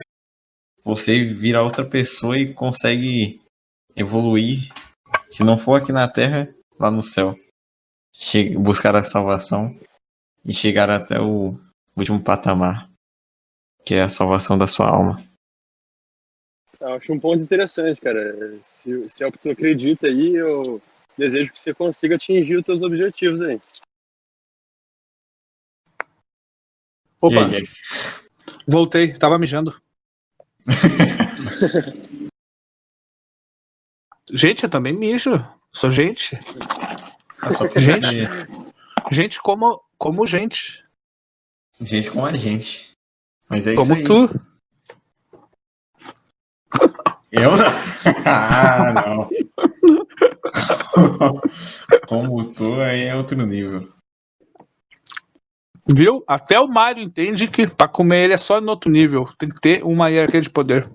você 0.84 1.24
vira 1.24 1.62
outra 1.62 1.84
pessoa 1.84 2.38
e 2.38 2.54
consegue 2.54 3.40
evoluir. 3.94 4.72
Se 5.30 5.42
não 5.42 5.58
for 5.58 5.80
aqui 5.80 5.92
na 5.92 6.08
Terra, 6.08 6.48
lá 6.78 6.90
no 6.90 7.02
céu. 7.02 7.38
Che 8.12 8.56
buscar 8.56 8.96
a 8.96 9.04
salvação 9.04 9.78
e 10.44 10.52
chegar 10.52 10.88
até 10.88 11.20
o 11.20 11.58
último 11.96 12.22
patamar, 12.22 12.88
que 13.84 13.94
é 13.94 14.02
a 14.02 14.10
salvação 14.10 14.58
da 14.58 14.66
sua 14.66 14.88
alma. 14.88 15.24
Eu 16.78 16.94
acho 16.94 17.12
um 17.12 17.18
ponto 17.18 17.42
interessante, 17.42 18.00
cara. 18.00 18.58
Se, 18.60 19.08
se 19.08 19.24
é 19.24 19.26
o 19.26 19.32
que 19.32 19.38
tu 19.38 19.50
acredita 19.50 20.06
aí, 20.06 20.34
eu 20.34 20.80
desejo 21.16 21.52
que 21.52 21.58
você 21.58 21.72
consiga 21.72 22.16
atingir 22.16 22.56
os 22.56 22.64
teus 22.64 22.82
objetivos 22.82 23.40
aí. 23.40 23.58
Opa, 27.20 27.46
aí, 27.46 27.64
voltei, 28.66 29.14
tava 29.14 29.38
mijando. 29.38 29.80
gente, 34.30 34.64
eu 34.64 34.70
também 34.70 34.92
mijo. 34.92 35.32
Sou 35.72 35.90
gente. 35.90 36.38
Ah, 37.40 37.48
gente, 37.78 38.28
gente 39.10 39.40
como, 39.40 39.82
como 39.98 40.26
gente. 40.26 40.85
Gente 41.80 42.10
como 42.10 42.26
a 42.26 42.32
gente. 42.32 42.90
Mas 43.48 43.66
é 43.66 43.74
Como 43.74 43.92
isso 43.92 44.00
aí. 44.00 44.04
tu. 44.04 44.40
Eu 47.30 47.56
não. 47.56 47.66
ah, 48.24 48.92
não. 48.92 49.30
como 52.08 52.54
tu 52.54 52.80
aí 52.80 53.04
é 53.04 53.14
outro 53.14 53.44
nível. 53.46 53.88
Viu? 55.88 56.24
Até 56.26 56.58
o 56.58 56.66
Mario 56.66 57.02
entende 57.04 57.46
que 57.46 57.66
pra 57.68 57.86
comer 57.86 58.24
ele 58.24 58.34
é 58.34 58.38
só 58.38 58.60
no 58.60 58.70
outro 58.70 58.90
nível. 58.90 59.28
Tem 59.38 59.48
que 59.48 59.60
ter 59.60 59.84
uma 59.84 60.08
hierarquia 60.08 60.40
de 60.40 60.50
poder. 60.50 60.90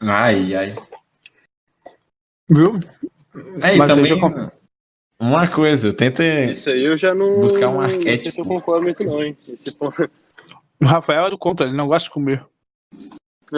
Ai, 0.00 0.54
ai. 0.54 0.76
Viu? 2.48 2.80
Aí, 3.62 3.76
Mas 3.76 3.90
também, 3.90 4.04
já... 4.04 4.16
Uma 5.22 5.46
coisa, 5.46 5.92
tenta. 5.92 6.24
Isso 6.24 6.68
aí 6.68 6.84
eu 6.84 6.96
já 6.96 7.14
não. 7.14 7.38
Buscar 7.38 7.68
um 7.68 7.80
arquétipo. 7.80 8.10
Não 8.10 8.18
sei 8.18 8.32
se 8.32 8.40
eu 8.40 8.44
concordo 8.44 8.82
muito, 8.82 9.04
não, 9.04 9.22
hein? 9.22 9.38
Esse 9.48 9.70
ponto... 9.72 10.10
O 10.82 10.84
Rafael 10.84 11.26
é 11.26 11.30
do 11.30 11.38
contra, 11.38 11.64
ele 11.64 11.76
não 11.76 11.86
gosta 11.86 12.08
de 12.08 12.12
comer. 12.12 12.44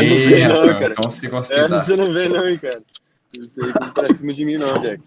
Ei, 0.00 0.48
não, 0.48 0.66
cara. 0.78 0.94
Então 0.98 1.10
se 1.10 1.26
Essa 1.26 1.68
você 1.68 1.94
não 1.94 2.10
vê, 2.10 2.26
não, 2.26 2.48
hein, 2.48 2.56
cara. 2.56 2.82
Isso 3.34 3.62
aí 3.62 3.72
não 3.78 3.92
pra 3.92 4.14
cima 4.14 4.32
de 4.32 4.46
mim, 4.46 4.54
não, 4.54 4.78
Jack. 4.78 5.02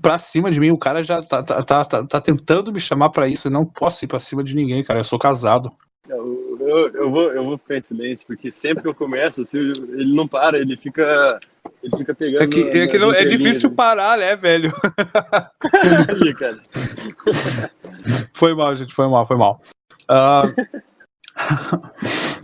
Pra 0.00 0.16
cima 0.16 0.50
de 0.50 0.58
mim, 0.58 0.70
o 0.70 0.78
cara 0.78 1.02
já 1.02 1.20
tá, 1.20 1.42
tá, 1.42 1.62
tá, 1.62 1.84
tá, 1.84 2.04
tá 2.04 2.20
tentando 2.22 2.72
me 2.72 2.80
chamar 2.80 3.10
pra 3.10 3.28
isso. 3.28 3.48
Eu 3.48 3.52
não 3.52 3.66
posso 3.66 4.02
ir 4.02 4.08
pra 4.08 4.18
cima 4.18 4.42
de 4.42 4.56
ninguém, 4.56 4.82
cara. 4.82 5.00
Eu 5.00 5.04
sou 5.04 5.18
casado. 5.18 5.70
Eu, 6.08 6.56
eu, 6.58 6.88
eu, 6.94 7.10
vou, 7.10 7.30
eu 7.32 7.44
vou 7.44 7.58
ficar 7.58 7.76
em 7.76 7.82
silêncio, 7.82 8.26
porque 8.26 8.50
sempre 8.50 8.82
que 8.82 8.88
eu 8.88 8.94
começo, 8.94 9.42
assim, 9.42 9.58
ele 9.58 10.14
não 10.14 10.24
para, 10.24 10.56
ele 10.56 10.74
fica 10.74 11.38
ele 11.82 11.96
fica 11.96 12.14
pegando. 12.14 12.42
É, 12.42 12.46
que, 12.46 12.60
é, 12.62 12.86
que 12.86 12.98
não, 12.98 13.12
é 13.12 13.24
difícil 13.24 13.70
parar, 13.70 14.18
né, 14.18 14.34
velho? 14.36 14.72
Aí, 16.08 16.34
cara. 16.34 16.58
foi 18.34 18.54
mal, 18.54 18.74
gente, 18.74 18.94
foi 18.94 19.08
mal, 19.08 19.26
foi 19.26 19.36
mal. 19.36 19.60
Uh, 20.10 20.48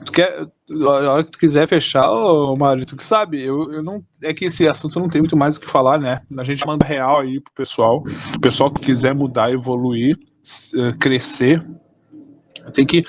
tu 0.05 0.13
quer, 0.13 0.47
a 0.71 1.13
hora 1.13 1.25
que 1.25 1.31
tu 1.31 1.39
quiser 1.39 1.67
fechar, 1.67 2.11
ô, 2.11 2.57
Mário, 2.57 2.87
tu 2.87 2.97
que 2.97 3.05
sabe, 3.05 3.43
eu, 3.43 3.73
eu 3.73 3.83
não. 3.83 4.05
É 4.23 4.33
que 4.33 4.47
esse 4.47 4.67
assunto 4.69 5.01
não 5.01 5.09
tem 5.09 5.21
muito 5.21 5.37
mais 5.37 5.57
o 5.57 5.61
que 5.61 5.67
falar, 5.67 5.99
né? 5.99 6.21
A 6.39 6.45
gente 6.45 6.67
manda 6.67 6.85
real 6.85 7.21
aí 7.21 7.41
pro 7.41 7.53
pessoal. 7.55 8.05
O 8.37 8.41
pessoal 8.41 8.71
que 8.71 8.81
quiser 8.81 9.15
mudar, 9.15 9.53
evoluir, 9.53 10.19
eh, 10.77 10.93
crescer, 10.99 11.61
tem 12.73 12.87
que 12.87 13.03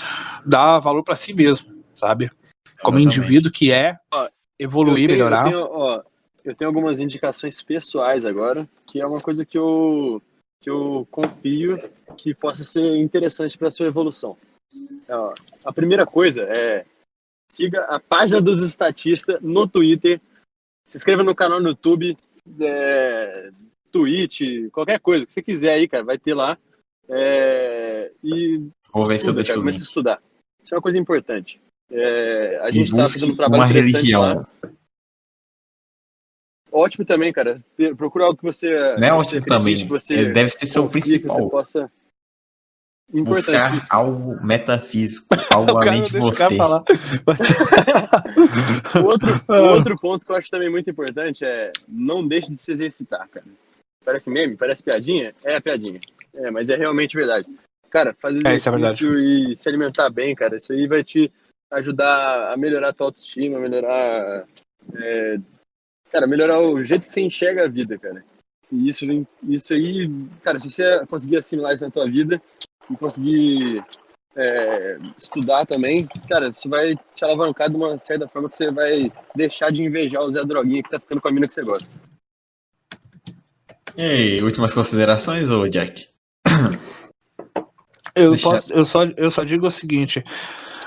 dar 0.45 0.79
valor 0.79 1.03
para 1.03 1.15
si 1.15 1.33
mesmo, 1.33 1.73
sabe? 1.93 2.29
Como 2.81 2.97
Exatamente. 2.97 3.19
indivíduo 3.19 3.51
que 3.51 3.71
é, 3.71 3.95
evoluir, 4.59 5.07
tenho, 5.07 5.11
melhorar. 5.11 5.45
Eu 5.45 5.51
tenho, 5.51 5.67
ó, 5.71 6.03
eu 6.45 6.55
tenho 6.55 6.69
algumas 6.69 6.99
indicações 6.99 7.62
pessoais 7.62 8.25
agora, 8.25 8.69
que 8.86 9.01
é 9.01 9.05
uma 9.05 9.19
coisa 9.19 9.43
que 9.43 9.58
eu, 9.58 10.21
que 10.62 10.69
eu 10.69 11.08
confio 11.10 11.77
que 12.15 12.34
possa 12.34 12.63
ser 12.63 12.97
interessante 12.97 13.58
para 13.58 13.71
sua 13.71 13.88
evolução. 13.88 14.38
Ó, 15.10 15.34
a 15.63 15.73
primeira 15.73 16.05
coisa 16.05 16.43
é 16.43 16.86
siga 17.51 17.81
a 17.86 17.99
página 17.99 18.41
dos 18.41 18.62
estatistas 18.63 19.39
no 19.41 19.67
Twitter, 19.67 20.21
se 20.88 20.97
inscreva 20.97 21.23
no 21.23 21.36
canal 21.36 21.60
no 21.60 21.69
YouTube, 21.69 22.17
é, 22.60 23.51
Twitch, 23.91 24.69
qualquer 24.71 24.99
coisa 24.99 25.25
que 25.25 25.34
você 25.34 25.41
quiser 25.41 25.73
aí, 25.73 25.88
cara, 25.88 26.03
vai 26.03 26.17
ter 26.17 26.34
lá. 26.34 26.58
É, 27.10 28.12
e 28.23 28.67
Vou 28.91 29.05
ver 29.05 29.19
se 29.19 29.29
eu 29.29 29.34
deixo 29.34 29.53
cara, 29.53 29.67
a 29.67 29.71
estudar. 29.71 30.21
Isso 30.63 30.73
é 30.73 30.77
uma 30.77 30.81
coisa 30.81 30.97
importante. 30.97 31.62
É, 31.89 32.60
a 32.62 32.71
gente 32.71 32.91
está 32.91 33.08
fazendo 33.08 33.34
um 33.34 33.36
trabalho 33.36 33.63
uma 33.63 33.67
religião. 33.67 34.21
Lá. 34.21 34.47
Ótimo 36.75 37.05
também, 37.05 37.31
cara. 37.31 37.63
Procura 37.95 38.25
algo 38.25 38.38
que 38.38 38.43
você. 38.43 38.97
Não 38.97 39.07
é 39.07 39.13
ótimo 39.13 39.45
também. 39.45 39.88
você 39.88 40.25
deve 40.25 40.49
ser 40.49 40.67
seu 40.67 40.89
principal. 40.89 41.49
Possa... 41.49 41.89
buscar 43.09 43.71
algo 43.89 44.45
metafísico, 44.45 45.25
algo 45.55 45.77
a 45.77 45.85
mente 45.85 46.11
você. 46.11 46.57
Falar. 46.57 46.83
o, 49.01 49.05
outro, 49.05 49.29
o 49.47 49.69
outro 49.69 49.97
ponto 49.97 50.25
que 50.25 50.31
eu 50.33 50.35
acho 50.35 50.51
também 50.51 50.69
muito 50.69 50.89
importante 50.89 51.45
é 51.45 51.71
não 51.88 52.27
deixe 52.27 52.51
de 52.51 52.57
se 52.57 52.73
exercitar, 52.73 53.25
cara. 53.29 53.45
Parece 54.03 54.29
meme, 54.29 54.57
parece 54.57 54.83
piadinha? 54.83 55.33
É 55.45 55.55
a 55.55 55.61
piadinha. 55.61 56.01
É, 56.35 56.51
mas 56.51 56.69
é 56.69 56.75
realmente 56.75 57.15
verdade. 57.15 57.47
Cara, 57.89 58.13
fazer 58.19 58.45
é, 58.45 58.53
exercício 58.53 59.17
é 59.17 59.21
e 59.21 59.55
se 59.55 59.69
alimentar 59.69 60.09
bem, 60.09 60.35
cara, 60.35 60.57
isso 60.57 60.73
aí 60.73 60.88
vai 60.88 61.05
te 61.05 61.31
ajudar 61.73 62.53
a 62.53 62.57
melhorar 62.57 62.89
a 62.89 62.93
tua 62.93 63.07
autoestima, 63.07 63.59
melhorar. 63.59 64.45
É, 64.93 65.39
cara, 66.15 66.28
melhorar 66.28 66.62
o 66.62 66.82
jeito 66.82 67.06
que 67.06 67.12
você 67.12 67.21
enxerga 67.21 67.65
a 67.65 67.67
vida, 67.67 67.97
cara. 67.97 68.23
E 68.71 68.88
isso, 68.88 69.06
isso 69.43 69.73
aí, 69.73 70.10
cara, 70.41 70.58
se 70.58 70.69
você 70.69 71.06
conseguir 71.08 71.38
assimilar 71.38 71.73
isso 71.73 71.84
na 71.84 71.91
tua 71.91 72.10
vida 72.10 72.41
e 72.89 72.95
conseguir 72.95 73.84
é, 74.34 74.97
estudar 75.17 75.65
também, 75.65 76.08
cara, 76.30 76.47
isso 76.47 76.69
vai 76.69 76.95
te 77.13 77.25
alavancar 77.25 77.69
de 77.69 77.75
uma 77.75 77.99
certa 77.99 78.30
forma 78.30 78.49
que 78.49 78.56
você 78.56 78.71
vai 78.71 79.12
deixar 79.36 79.71
de 79.71 79.84
invejar 79.84 80.21
o 80.21 80.32
Zé 80.32 80.43
Droguinha 80.45 80.82
que 80.82 80.89
tá 80.89 80.99
ficando 80.99 81.19
com 81.19 81.28
a 81.28 81.32
mina 81.32 81.47
que 81.47 81.54
você 81.54 81.62
gosta. 81.62 81.88
E 83.97 84.04
aí, 84.04 84.41
últimas 84.41 84.73
considerações, 84.73 85.49
ou 85.49 85.67
Jack? 85.67 86.08
Eu, 88.15 88.30
Deixa... 88.30 88.49
posso, 88.49 88.71
eu, 88.71 88.86
só, 88.86 89.04
eu 89.04 89.30
só 89.30 89.43
digo 89.43 89.67
o 89.67 89.71
seguinte: 89.71 90.23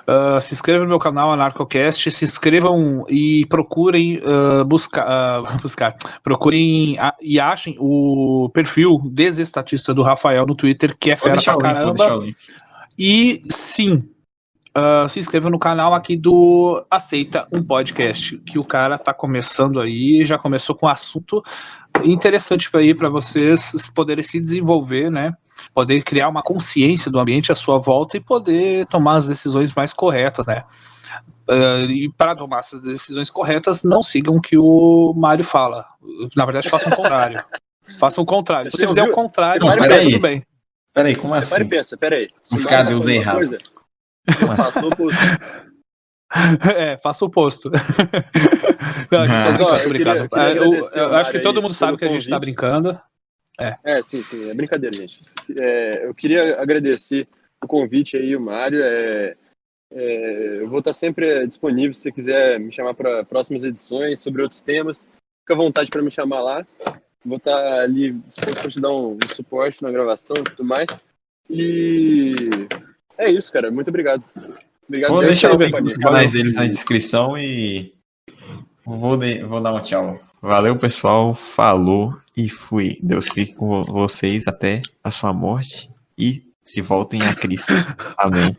Uh, 0.09 0.40
se 0.40 0.55
inscrevam 0.55 0.85
no 0.85 0.88
meu 0.88 0.99
canal 0.99 1.31
AnarcoCast, 1.33 2.11
se 2.11 2.25
inscrevam 2.25 3.05
e 3.11 3.44
procurem 3.44 4.16
uh, 4.18 4.64
buscar, 4.64 5.42
uh, 5.42 5.47
buscar, 5.61 5.94
procurem 6.23 6.97
e 7.21 7.38
achem 7.38 7.77
o 7.79 8.49
perfil 8.55 8.99
desestatista 9.12 9.92
do 9.92 10.03
Rafael 10.03 10.47
no 10.47 10.55
Twitter, 10.55 10.97
que 10.99 11.11
é 11.11 11.16
fera 11.16 11.42
pra 11.42 11.59
caramba. 11.59 12.25
E 12.99 13.42
sim, 13.51 14.03
Uh, 14.77 15.09
se 15.09 15.18
inscreva 15.18 15.51
no 15.51 15.59
canal 15.59 15.92
aqui 15.92 16.16
do 16.16 16.87
Aceita 16.88 17.49
um 17.51 17.64
Podcast, 17.64 18.38
que 18.38 18.61
o 18.61 18.64
cara 18.64 18.97
tá 18.97 19.12
começando 19.12 19.81
aí, 19.81 20.25
já 20.25 20.38
começou 20.38 20.77
com 20.77 20.87
um 20.87 20.88
assunto 20.88 21.42
interessante 22.04 22.70
para 22.70 22.82
ir 22.82 22.94
para 22.96 23.08
vocês 23.08 23.72
poderem 23.94 24.22
se 24.22 24.40
desenvolver, 24.40 25.11
né? 25.11 25.32
Poder 25.74 26.02
criar 26.02 26.28
uma 26.28 26.42
consciência 26.42 27.11
do 27.11 27.18
ambiente 27.18 27.52
à 27.52 27.54
sua 27.54 27.78
volta 27.78 28.16
e 28.16 28.20
poder 28.20 28.87
tomar 28.87 29.16
as 29.16 29.28
decisões 29.28 29.74
mais 29.74 29.92
corretas, 29.92 30.46
né? 30.46 30.64
Uh, 31.48 31.90
e 31.90 32.12
para 32.12 32.37
tomar 32.37 32.58
essas 32.58 32.82
decisões 32.82 33.30
corretas, 33.30 33.82
não 33.82 34.02
sigam 34.02 34.37
o 34.37 34.40
que 34.40 34.58
o 34.58 35.14
Mário 35.16 35.44
fala. 35.44 35.87
Na 36.37 36.44
verdade, 36.44 36.68
façam 36.68 36.92
o 36.92 36.96
contrário. 36.96 37.42
façam 37.98 38.22
o 38.22 38.26
contrário. 38.26 38.70
Se 38.70 38.76
você, 38.76 38.87
fizer 38.87 39.02
o 39.02 39.12
contrário, 39.12 39.61
não, 39.61 39.76
tá 39.76 39.98
tudo 40.00 40.20
bem. 40.20 40.44
Peraí, 40.92 41.16
como 41.16 41.34
assim? 41.34 41.52
Peraí, 41.52 41.68
pensa, 41.68 41.96
peraí. 41.96 42.28
Os 42.52 42.66
caras 42.66 42.94
usam 42.94 43.12
errado. 43.12 43.54
Faça 44.56 44.84
o 44.84 44.88
oposto. 44.88 45.18
É, 46.77 46.97
faça 46.99 47.25
o 47.25 47.29
oposto. 47.29 47.71
Não, 49.11 49.27
mas, 49.27 49.61
ó, 49.61 49.77
eu, 49.77 49.91
queria, 49.91 50.12
eu, 50.14 50.29
queria 50.29 50.57
eu, 50.57 50.73
eu 50.75 51.14
acho 51.14 51.31
que 51.31 51.41
todo 51.41 51.62
mundo 51.62 51.73
sabe 51.73 51.97
que 51.97 52.05
a 52.05 52.09
gente 52.09 52.23
está 52.23 52.38
brincando. 52.38 53.01
É. 53.59 53.77
é, 53.83 54.03
sim, 54.03 54.23
sim, 54.23 54.51
é 54.51 54.55
brincadeira, 54.55 54.97
gente. 54.97 55.21
É, 55.59 56.07
eu 56.07 56.14
queria 56.14 56.61
agradecer 56.61 57.27
o 57.62 57.67
convite 57.67 58.17
aí, 58.17 58.37
o 58.37 58.41
Mário. 58.41 58.83
É, 58.83 59.37
é, 59.91 60.61
eu 60.61 60.69
vou 60.69 60.79
estar 60.79 60.93
sempre 60.93 61.47
disponível 61.47 61.93
se 61.93 62.03
você 62.03 62.12
quiser 62.12 62.61
me 62.61 62.73
chamar 62.73 62.95
para 62.95 63.25
próximas 63.25 63.64
edições 63.64 64.21
sobre 64.21 64.43
outros 64.43 64.62
temas. 64.62 65.07
Fica 65.41 65.55
à 65.55 65.57
vontade 65.57 65.91
para 65.91 66.03
me 66.03 66.11
chamar 66.11 66.41
lá. 66.41 66.67
Vou 67.25 67.38
estar 67.38 67.81
ali 67.81 68.12
disposto 68.12 68.61
para 68.61 68.71
te 68.71 68.81
dar 68.81 68.93
um, 68.93 69.14
um 69.14 69.35
suporte 69.35 69.83
na 69.83 69.91
gravação 69.91 70.37
e 70.38 70.45
tudo 70.45 70.64
mais. 70.64 70.87
E 71.51 72.37
é 73.17 73.31
isso, 73.31 73.53
cara. 73.53 73.71
Muito 73.71 73.88
obrigado. 73.88 74.23
Obrigado 74.88 75.11
Vou 75.11 75.20
deixar 75.20 75.51
os 75.53 75.92
canais 75.94 76.33
deles 76.33 76.55
na 76.55 76.66
descrição 76.66 77.37
e 77.37 77.92
vou, 78.85 79.16
de... 79.16 79.42
vou 79.42 79.61
dar 79.61 79.74
um 79.74 79.81
tchau. 79.81 80.18
Valeu, 80.40 80.77
pessoal. 80.77 81.35
Falou 81.35 82.16
e 82.37 82.48
fui. 82.48 82.98
Deus 83.03 83.29
fique 83.29 83.55
com 83.57 83.85
vocês 83.85 84.46
até 84.48 84.81
a 85.05 85.11
sua 85.11 85.33
morte 85.33 85.90
e 86.16 86.42
se 86.64 86.81
voltem 86.81 87.20
a 87.22 87.35
Cristo. 87.35 87.72
Amém. 88.16 88.57